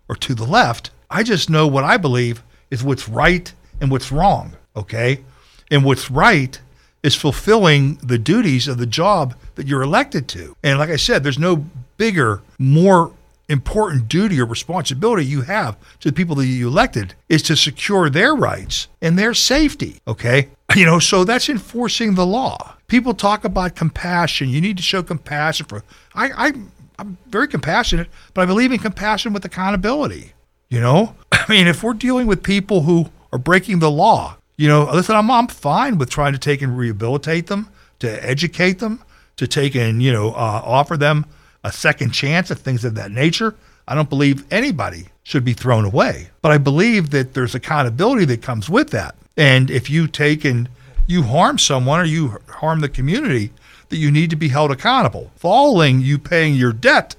[0.09, 0.91] or to the left?
[1.11, 4.57] I just know what I believe is what's right and what's wrong.
[4.77, 5.25] Okay,
[5.71, 6.61] and what's right
[7.03, 10.57] is fulfilling the duties of the job that you're elected to.
[10.63, 11.65] And like I said, there's no
[11.97, 13.13] bigger, more
[13.49, 18.09] important duty or responsibility you have to the people that you elected is to secure
[18.09, 19.99] their rights and their safety.
[20.07, 20.49] Okay.
[20.75, 22.75] You know, so that's enforcing the law.
[22.89, 24.49] People talk about compassion.
[24.49, 25.85] You need to show compassion for
[26.15, 26.53] I, I
[26.99, 30.33] I'm very compassionate, but I believe in compassion with accountability.
[30.71, 31.15] You know?
[31.33, 35.17] I mean, if we're dealing with people who are breaking the law, you know, listen,
[35.17, 39.03] I'm, I'm fine with trying to take and rehabilitate them, to educate them,
[39.37, 41.27] to take and, you know, uh, offer them
[41.65, 43.55] a second chance at things of that nature.
[43.89, 46.31] I don't believe anybody should be thrown away.
[46.43, 49.15] But I believe that there's accountability that comes with that.
[49.37, 50.69] And if you take and
[51.07, 53.51] you harm someone or you harm the community,
[53.89, 55.31] that you need to be held accountable.
[55.37, 57.17] Following you paying your debt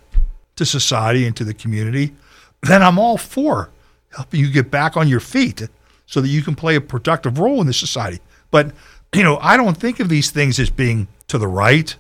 [0.55, 2.15] to society and to the community,
[2.61, 3.69] then I'm all for
[4.15, 5.61] helping you get back on your feet
[6.05, 8.19] so that you can play a productive role in this society.
[8.51, 8.71] But,
[9.13, 11.95] you know, I don't think of these things as being to the right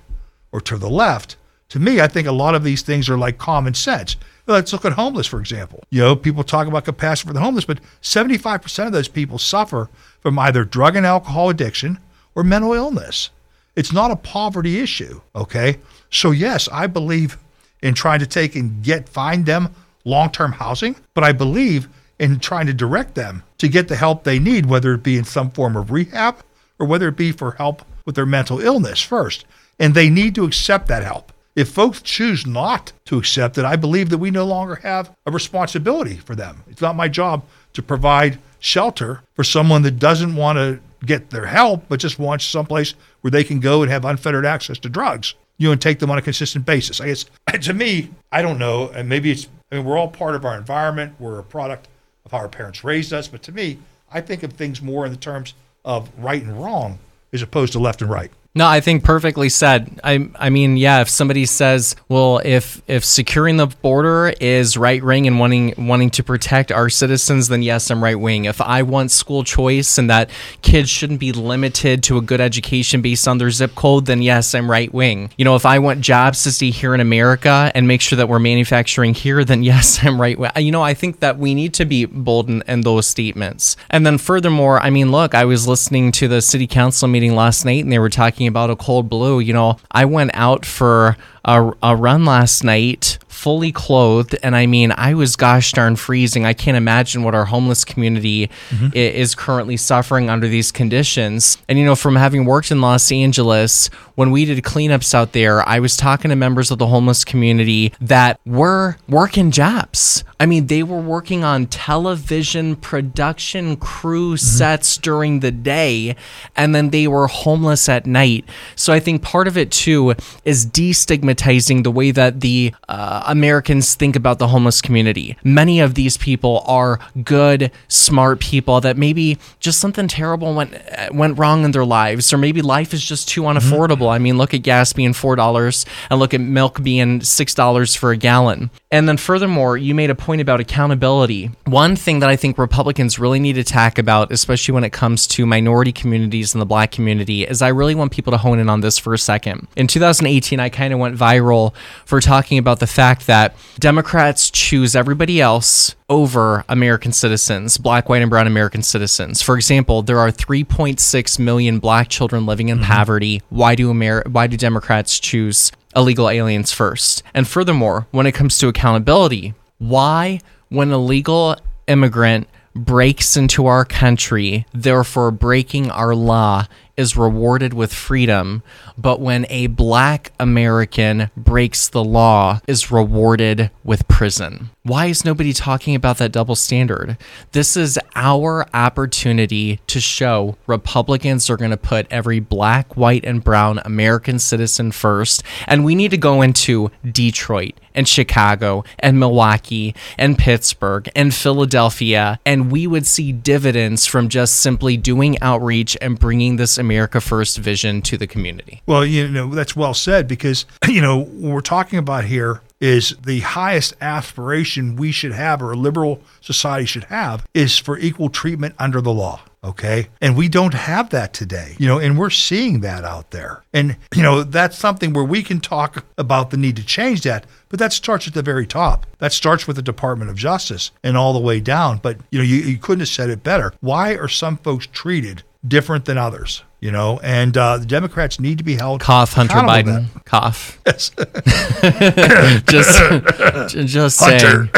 [0.51, 1.37] or to the left.
[1.69, 4.15] To me, I think a lot of these things are like common sense.
[4.47, 5.83] Let's look at homeless, for example.
[5.89, 9.89] You know, people talk about compassion for the homeless, but 75% of those people suffer
[10.19, 11.99] from either drug and alcohol addiction
[12.35, 13.31] or mental illness.
[13.75, 15.79] It's not a poverty issue, okay?
[16.11, 17.37] So, yes, I believe
[17.81, 19.73] in trying to take and get, find them
[20.05, 21.89] long term housing, but I believe
[22.19, 25.23] in trying to direct them to get the help they need, whether it be in
[25.23, 26.37] some form of rehab
[26.79, 29.45] or whether it be for help with their mental illness first.
[29.79, 31.31] And they need to accept that help.
[31.55, 35.31] If folks choose not to accept it, I believe that we no longer have a
[35.31, 36.63] responsibility for them.
[36.69, 41.45] It's not my job to provide shelter for someone that doesn't want to get their
[41.45, 45.33] help, but just wants someplace where they can go and have unfettered access to drugs.
[45.57, 46.99] You know, and take them on a consistent basis.
[46.99, 47.25] I guess
[47.61, 49.47] to me, I don't know, and maybe it's.
[49.71, 51.15] I mean, we're all part of our environment.
[51.17, 51.87] We're a product
[52.25, 53.27] of how our parents raised us.
[53.27, 53.79] But to me,
[54.11, 55.53] I think of things more in the terms
[55.83, 56.99] of right and wrong
[57.31, 58.31] as opposed to left and right.
[58.57, 59.99] No, I think perfectly said.
[60.01, 65.03] I I mean, yeah, if somebody says, well, if if securing the border is right
[65.03, 68.45] wing and wanting wanting to protect our citizens, then yes, I'm right wing.
[68.45, 70.29] If I want school choice and that
[70.61, 74.55] kids shouldn't be limited to a good education based on their zip code, then yes,
[74.55, 75.31] I'm right wing.
[75.37, 78.29] You know, if I want jobs to stay here in America and make sure that
[78.29, 80.51] we're manufacturing here, then yes, I'm right wing.
[80.55, 83.75] You know, I think that we need to be bold in, in those statements.
[83.89, 87.65] And then furthermore, I mean, look, I was listening to the city council meeting last
[87.65, 89.39] night and they were talking about a Code Blue.
[89.39, 94.65] You know, I went out for a, a run last night fully clothed and i
[94.65, 98.87] mean i was gosh darn freezing i can't imagine what our homeless community mm-hmm.
[98.93, 103.87] is currently suffering under these conditions and you know from having worked in los angeles
[104.15, 107.93] when we did cleanups out there i was talking to members of the homeless community
[107.99, 114.37] that were working jobs i mean they were working on television production crew mm-hmm.
[114.37, 116.15] sets during the day
[116.55, 120.15] and then they were homeless at night so i think part of it too
[120.45, 125.37] is destigmatizing the way that the uh, Americans think about the homeless community.
[125.43, 130.73] Many of these people are good, smart people that maybe just something terrible went
[131.11, 134.07] went wrong in their lives, or maybe life is just too unaffordable.
[134.07, 134.15] Mm-hmm.
[134.15, 137.95] I mean, look at gas being four dollars, and look at milk being six dollars
[137.95, 138.69] for a gallon.
[138.91, 141.51] And then furthermore, you made a point about accountability.
[141.65, 145.27] One thing that I think Republicans really need to talk about, especially when it comes
[145.27, 148.69] to minority communities and the black community, is I really want people to hone in
[148.69, 149.67] on this for a second.
[149.75, 151.73] In 2018, I kind of went viral
[152.05, 158.21] for talking about the fact that Democrats choose everybody else over American citizens, black, white,
[158.21, 159.41] and brown American citizens.
[159.41, 162.91] For example, there are 3.6 million black children living in mm-hmm.
[162.91, 163.41] poverty.
[163.49, 167.23] Why do Amer- why do Democrats choose illegal aliens first?
[167.33, 171.57] And furthermore, when it comes to accountability, why when a legal
[171.87, 176.65] immigrant breaks into our country, therefore breaking our law,
[176.97, 178.63] is rewarded with freedom,
[178.97, 184.69] but when a black American breaks the law, is rewarded with prison.
[184.83, 187.17] Why is nobody talking about that double standard?
[187.51, 193.43] This is our opportunity to show Republicans are going to put every black, white, and
[193.43, 195.43] brown American citizen first.
[195.67, 202.39] And we need to go into Detroit and Chicago and Milwaukee and Pittsburgh and Philadelphia,
[202.45, 207.57] and we would see dividends from just simply doing outreach and bringing this America First
[207.57, 208.81] vision to the community.
[208.85, 213.15] Well, you know, that's well said because, you know, what we're talking about here is
[213.23, 218.29] the highest aspiration we should have or a liberal society should have is for equal
[218.29, 219.41] treatment under the law.
[219.65, 220.09] Okay.
[220.21, 223.63] And we don't have that today, you know, and we're seeing that out there.
[223.73, 227.47] And, you know, that's something where we can talk about the need to change that,
[227.69, 229.07] but that starts at the very top.
[229.17, 231.97] That starts with the Department of Justice and all the way down.
[231.97, 233.73] But, you know, you, you couldn't have said it better.
[233.81, 236.63] Why are some folks treated different than others?
[236.85, 239.01] You know, and uh, the Democrats need to be held.
[239.01, 240.05] Cough, Hunter Biden.
[240.23, 240.79] Cough.
[240.85, 241.09] Yes.
[242.67, 244.69] just, just saying.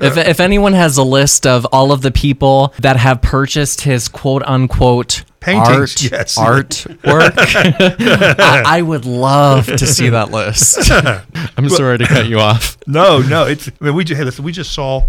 [0.00, 4.06] If, if anyone has a list of all of the people that have purchased his
[4.06, 6.38] quote unquote Paintings, art, yes.
[6.38, 7.34] artwork,
[8.38, 10.90] I, I, would love to see that list.
[11.56, 12.78] I'm sorry to cut you off.
[12.88, 13.68] No, no, it's.
[13.68, 15.02] I mean, we just hey, listen, we just saw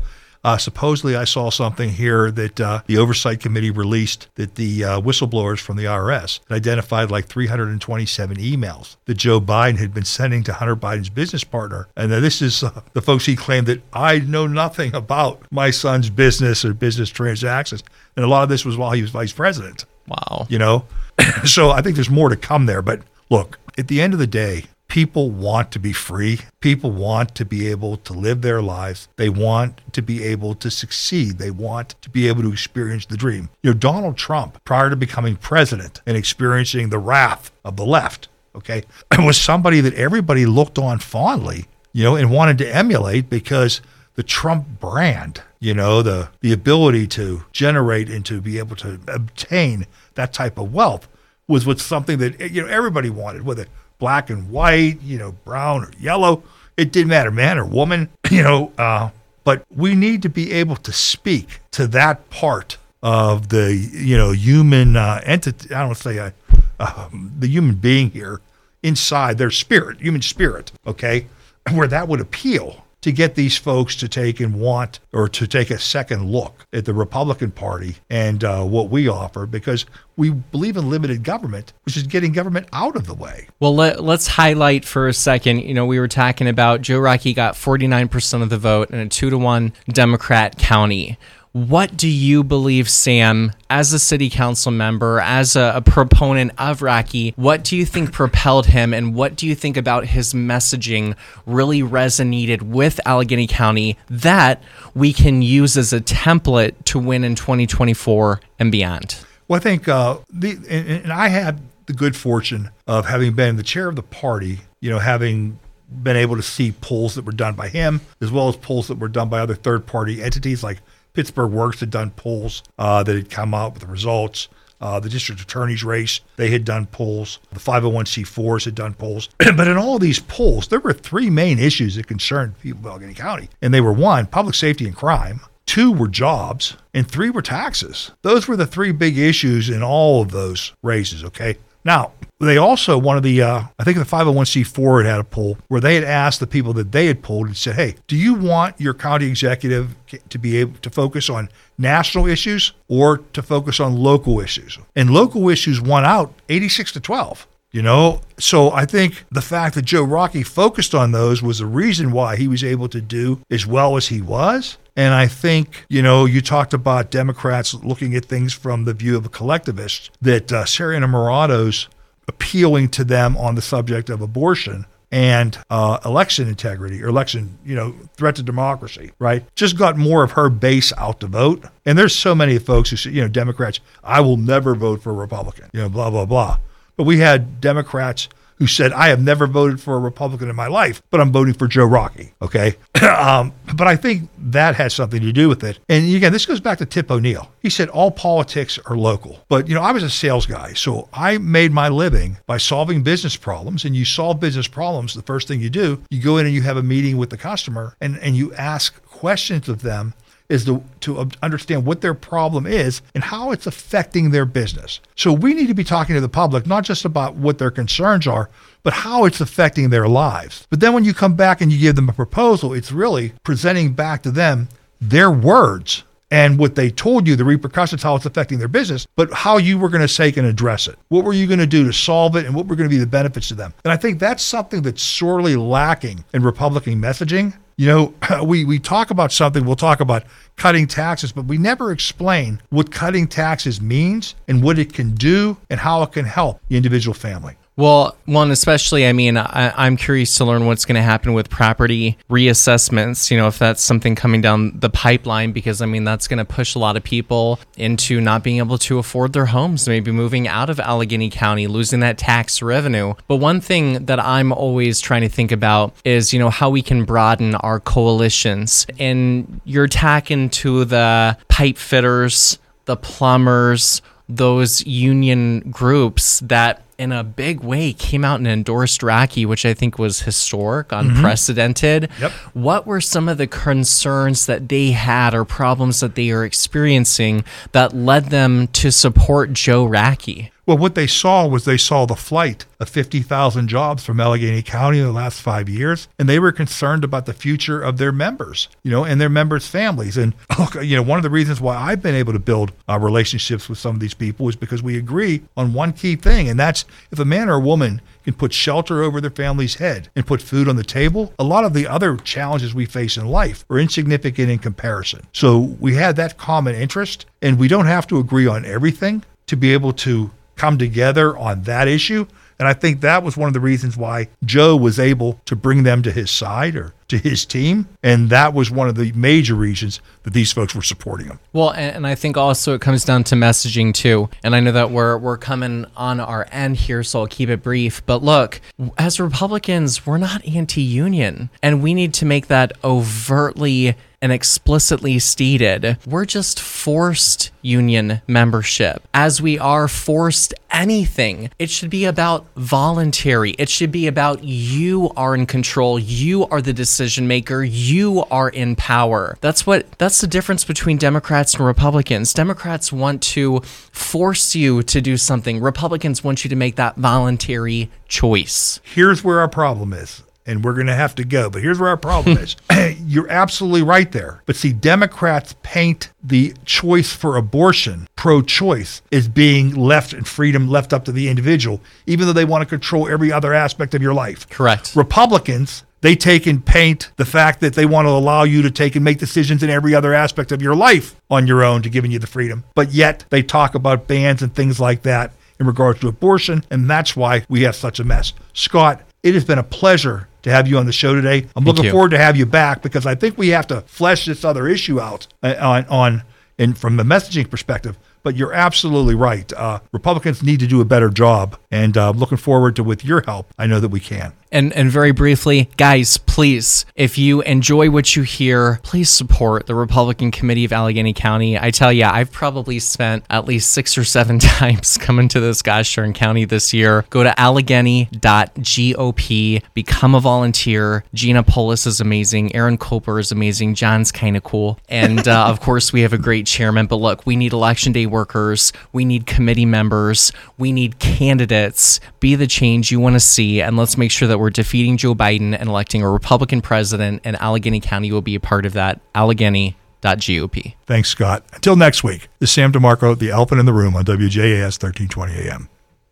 [0.44, 5.02] Uh, supposedly, I saw something here that uh, the Oversight Committee released that the uh,
[5.02, 10.54] whistleblowers from the IRS identified like 327 emails that Joe Biden had been sending to
[10.54, 11.90] Hunter Biden's business partner.
[11.98, 15.72] And then this is uh, the folks he claimed that I know nothing about my
[15.72, 17.84] son's business or business transactions.
[18.16, 19.86] And a lot of this was while he was vice president.
[20.08, 20.48] Wow.
[20.50, 20.86] You know?
[21.46, 22.82] so I think there's more to come there.
[22.82, 26.40] But look, at the end of the day, people want to be free.
[26.60, 29.08] People want to be able to live their lives.
[29.16, 31.38] They want to be able to succeed.
[31.38, 33.50] They want to be able to experience the dream.
[33.64, 38.28] You know, Donald Trump, prior to becoming president and experiencing the wrath of the left,
[38.56, 38.84] okay,
[39.20, 43.82] was somebody that everybody looked on fondly, you know, and wanted to emulate because
[44.16, 49.00] the Trump brand, you know, the the ability to generate and to be able to
[49.08, 49.86] obtain
[50.16, 51.08] that type of wealth
[51.48, 53.66] was was something that you know everybody wanted, whether
[54.00, 56.44] black and white, you know, brown or yellow.
[56.78, 58.72] It didn't matter, man or woman, you know.
[58.78, 59.12] Uh,
[59.44, 64.32] but we need to be able to speak to that part of the, you know,
[64.32, 65.74] human uh, entity.
[65.74, 66.32] I don't say uh,
[66.80, 68.42] um, the human being here
[68.84, 70.72] inside their spirit, human spirit.
[70.88, 71.28] Okay,
[71.72, 75.72] where that would appeal to get these folks to take and want or to take
[75.72, 79.86] a second look at the Republican Party and uh, what we offer because
[80.18, 83.48] we believe in limited government, which is getting government out of the way.
[83.60, 85.62] Well, let, us highlight for a second.
[85.62, 89.08] You know, we were talking about Joe Rockey got 49% of the vote in a
[89.08, 91.18] two to one Democrat county.
[91.52, 96.84] What do you believe, Sam, as a city council member, as a, a, proponent of
[96.84, 101.16] Rockey, what do you think propelled him and what do you think about his messaging
[101.48, 104.62] really resonated with Allegheny County that
[104.94, 109.26] we can use as a template to win in 2024 and beyond?
[109.48, 113.56] Well, I think uh, the and, and I had the good fortune of having been
[113.56, 115.58] the chair of the party, you know, having
[115.92, 119.00] been able to see polls that were done by him as well as polls that
[119.00, 120.78] were done by other third party entities like
[121.20, 124.48] Pittsburgh Works had done polls uh, that had come out with the results.
[124.80, 127.40] Uh, the district attorney's race, they had done polls.
[127.52, 129.28] The 501c4s had done polls.
[129.38, 133.14] but in all these polls, there were three main issues that concerned people in Allegheny
[133.16, 133.50] County.
[133.62, 138.12] And they were one, public safety and crime, two were jobs, and three were taxes.
[138.22, 141.58] Those were the three big issues in all of those races, okay?
[141.84, 145.58] Now, they also, one of the, uh, I think the 501c4 had had a poll
[145.68, 148.34] where they had asked the people that they had polled and said, hey, do you
[148.34, 149.96] want your county executive
[150.30, 154.78] to be able to focus on national issues or to focus on local issues?
[154.96, 157.48] And local issues won out 86 to 12.
[157.72, 161.68] You know, so I think the fact that Joe Rockey focused on those was the
[161.68, 164.80] reason why he was able to do as well as he was.
[165.00, 169.16] And I think, you know, you talked about Democrats looking at things from the view
[169.16, 171.88] of a collectivist, that uh, Sara Innamorato's
[172.28, 177.76] appealing to them on the subject of abortion and uh, election integrity or election, you
[177.76, 179.46] know, threat to democracy, right?
[179.56, 181.64] Just got more of her base out to vote.
[181.86, 185.12] And there's so many folks who say, you know, Democrats, I will never vote for
[185.12, 186.60] a Republican, you know, blah, blah, blah.
[186.98, 188.28] But we had Democrats
[188.60, 191.54] who said, I have never voted for a Republican in my life, but I'm voting
[191.54, 192.34] for Joe Rockey.
[192.42, 192.76] Okay.
[193.02, 195.80] um, but I think that has something to do with it.
[195.88, 197.50] And again, this goes back to Tip O'Neill.
[197.62, 199.44] He said, all politics are local.
[199.48, 200.74] But, you know, I was a sales guy.
[200.74, 203.86] So I made my living by solving business problems.
[203.86, 206.62] And you solve business problems, the first thing you do, you go in and you
[206.64, 210.14] have a meeting with the customer and, and you ask questions of them
[210.50, 215.00] is to, to understand what their problem is and how it's affecting their business.
[215.16, 218.28] So we need to be talking to the public, not just about what their concerns
[218.28, 218.50] are,
[218.84, 220.66] but how it's affecting their lives.
[220.70, 223.94] But then when you come back and you give them a proposal, it's really presenting
[223.94, 224.70] back to them
[225.00, 229.34] their words and what they told you, the repercussions, how it's affecting their business, but
[229.34, 230.98] how you were going to take and address it.
[231.08, 233.00] What were you going to do to solve it and what were going to be
[233.00, 233.74] the benefits to them?
[233.84, 237.56] And I think that's something that's sorely lacking in Republican messaging.
[237.80, 238.14] You know,
[238.44, 240.24] we, we talk about something, we'll talk about
[240.58, 245.56] cutting taxes, but we never explain what cutting taxes means and what it can do
[245.70, 247.56] and how it can help the individual family.
[247.80, 251.50] Well, one especially, I mean, I, am curious to learn what's going to happen with
[251.50, 253.32] property reassessments.
[253.32, 256.44] You know, if that's something coming down the pipeline, because I mean, that's going to
[256.44, 260.46] push a lot of people into not being able to afford their homes, maybe moving
[260.46, 263.14] out of Allegheny County, losing that tax revenue.
[263.30, 266.82] But one thing that I'm always trying to think about is, you know, how we
[266.82, 268.88] can broaden our coalitions.
[269.00, 277.24] And you're attacking to the pipe fitters, the plumbers, those union groups that in a
[277.24, 281.16] big way came out and endorsed Rockey, which I think was historic, mm-hmm.
[281.16, 282.04] unprecedented.
[282.04, 282.24] Mm-hmm.
[282.24, 282.32] Yep.
[282.54, 287.46] What were some of the concerns that they had or problems that they are experiencing
[287.72, 290.52] that led them to support Joe Rockey?
[290.70, 295.00] Well, what they saw was they saw the flight of 50,000 jobs from Allegheny County
[295.00, 298.70] in the last five years, and they were concerned about the future of their members,
[298.84, 300.16] you know, and their members' families.
[300.16, 300.36] And,
[300.84, 303.80] you know, one of the reasons why I've been able to build uh, relationships with
[303.80, 307.18] some of these people is because we agree on one key thing, and that's if
[307.18, 310.70] a man or a woman can put shelter over their family's head and put food
[310.70, 314.52] on the table, a lot of the other challenges we face in life are insignificant
[314.52, 315.26] in comparison.
[315.34, 319.58] So we had that common interest, and we don't have to agree on everything to
[319.58, 320.30] be able to
[320.60, 322.28] come together on that issue.
[322.60, 325.84] And I think that was one of the reasons why Joe was able to bring
[325.84, 327.88] them to his side or to his team.
[328.02, 331.40] And that was one of the major reasons that these folks were supporting him.
[331.54, 334.30] Well, and, I think also it comes down to messaging too.
[334.44, 337.62] And I know that we're we're coming on our end here, so I'll keep it
[337.62, 338.04] brief.
[338.06, 338.62] But look,
[338.98, 345.98] as Republicans, we're not anti-union, and we need to make that overtly and explicitly stated,
[346.06, 349.02] we're just forced union membership.
[349.14, 353.52] As we are forced anything, it should be about voluntary.
[353.52, 358.50] It should be about you are in control, you are the decision maker, you are
[358.50, 359.38] in power.
[359.42, 362.34] That's what that's the difference between Democrats and Republicans.
[362.34, 365.60] Democrats want to force you to do something.
[365.62, 368.80] Republicans want you to make that voluntary choice.
[368.84, 371.48] Here's where our problem is and we're going to have to go.
[371.48, 372.56] But here's where our problem is.
[373.06, 374.42] You're absolutely right there.
[374.48, 380.68] But see, Democrats paint the choice for abortion, pro choice, as being left and freedom
[380.68, 384.02] left up to the individual, even though they want to control every other aspect of
[384.02, 384.50] your life.
[384.50, 384.96] Correct.
[384.96, 388.96] Republicans, they take and paint the fact that they want to allow you to take
[388.96, 392.12] and make decisions in every other aspect of your life on your own to giving
[392.12, 392.64] you the freedom.
[392.76, 396.90] But yet they talk about bans and things like that in regards to abortion, and
[396.90, 398.34] that's why we have such a mess.
[398.54, 401.40] Scott, it has been a pleasure to have you on the show today.
[401.40, 401.92] I'm Thank looking you.
[401.92, 405.00] forward to have you back because I think we have to flesh this other issue
[405.00, 406.24] out uh, on on
[406.58, 407.98] and from the messaging perspective.
[408.24, 409.52] But you're absolutely right.
[409.54, 413.22] Uh, Republicans need to do a better job, and uh, looking forward to with your
[413.26, 413.54] help.
[413.58, 414.34] I know that we can.
[414.52, 419.76] And and very briefly, guys, please, if you enjoy what you hear, please support the
[419.76, 421.60] Republican Committee of Allegheny County.
[421.60, 425.62] I tell you, I've probably spent at least six or seven times coming to this
[425.62, 427.06] gosh darn county this year.
[427.10, 431.04] Go to allegheny.gop, become a volunteer.
[431.14, 432.56] Gina Polis is amazing.
[432.56, 433.76] Aaron Koper is amazing.
[433.76, 434.80] John's kind of cool.
[434.90, 436.88] And uh, of course, we have a great chairman.
[436.88, 438.74] But look, we need election day workers.
[438.94, 440.32] We need committee members.
[440.58, 442.00] We need candidates.
[442.20, 443.62] Be the change you want to see.
[443.62, 447.40] And let's make sure that we're defeating Joe Biden and electing a Republican president, and
[447.42, 449.00] Allegheny County will be a part of that.
[449.14, 450.76] Allegheny.gop.
[450.86, 451.44] Thanks, Scott.
[451.54, 455.34] Until next week, this is Sam DeMarco, the elephant in the room on WJAS 1320
[455.34, 455.70] AM.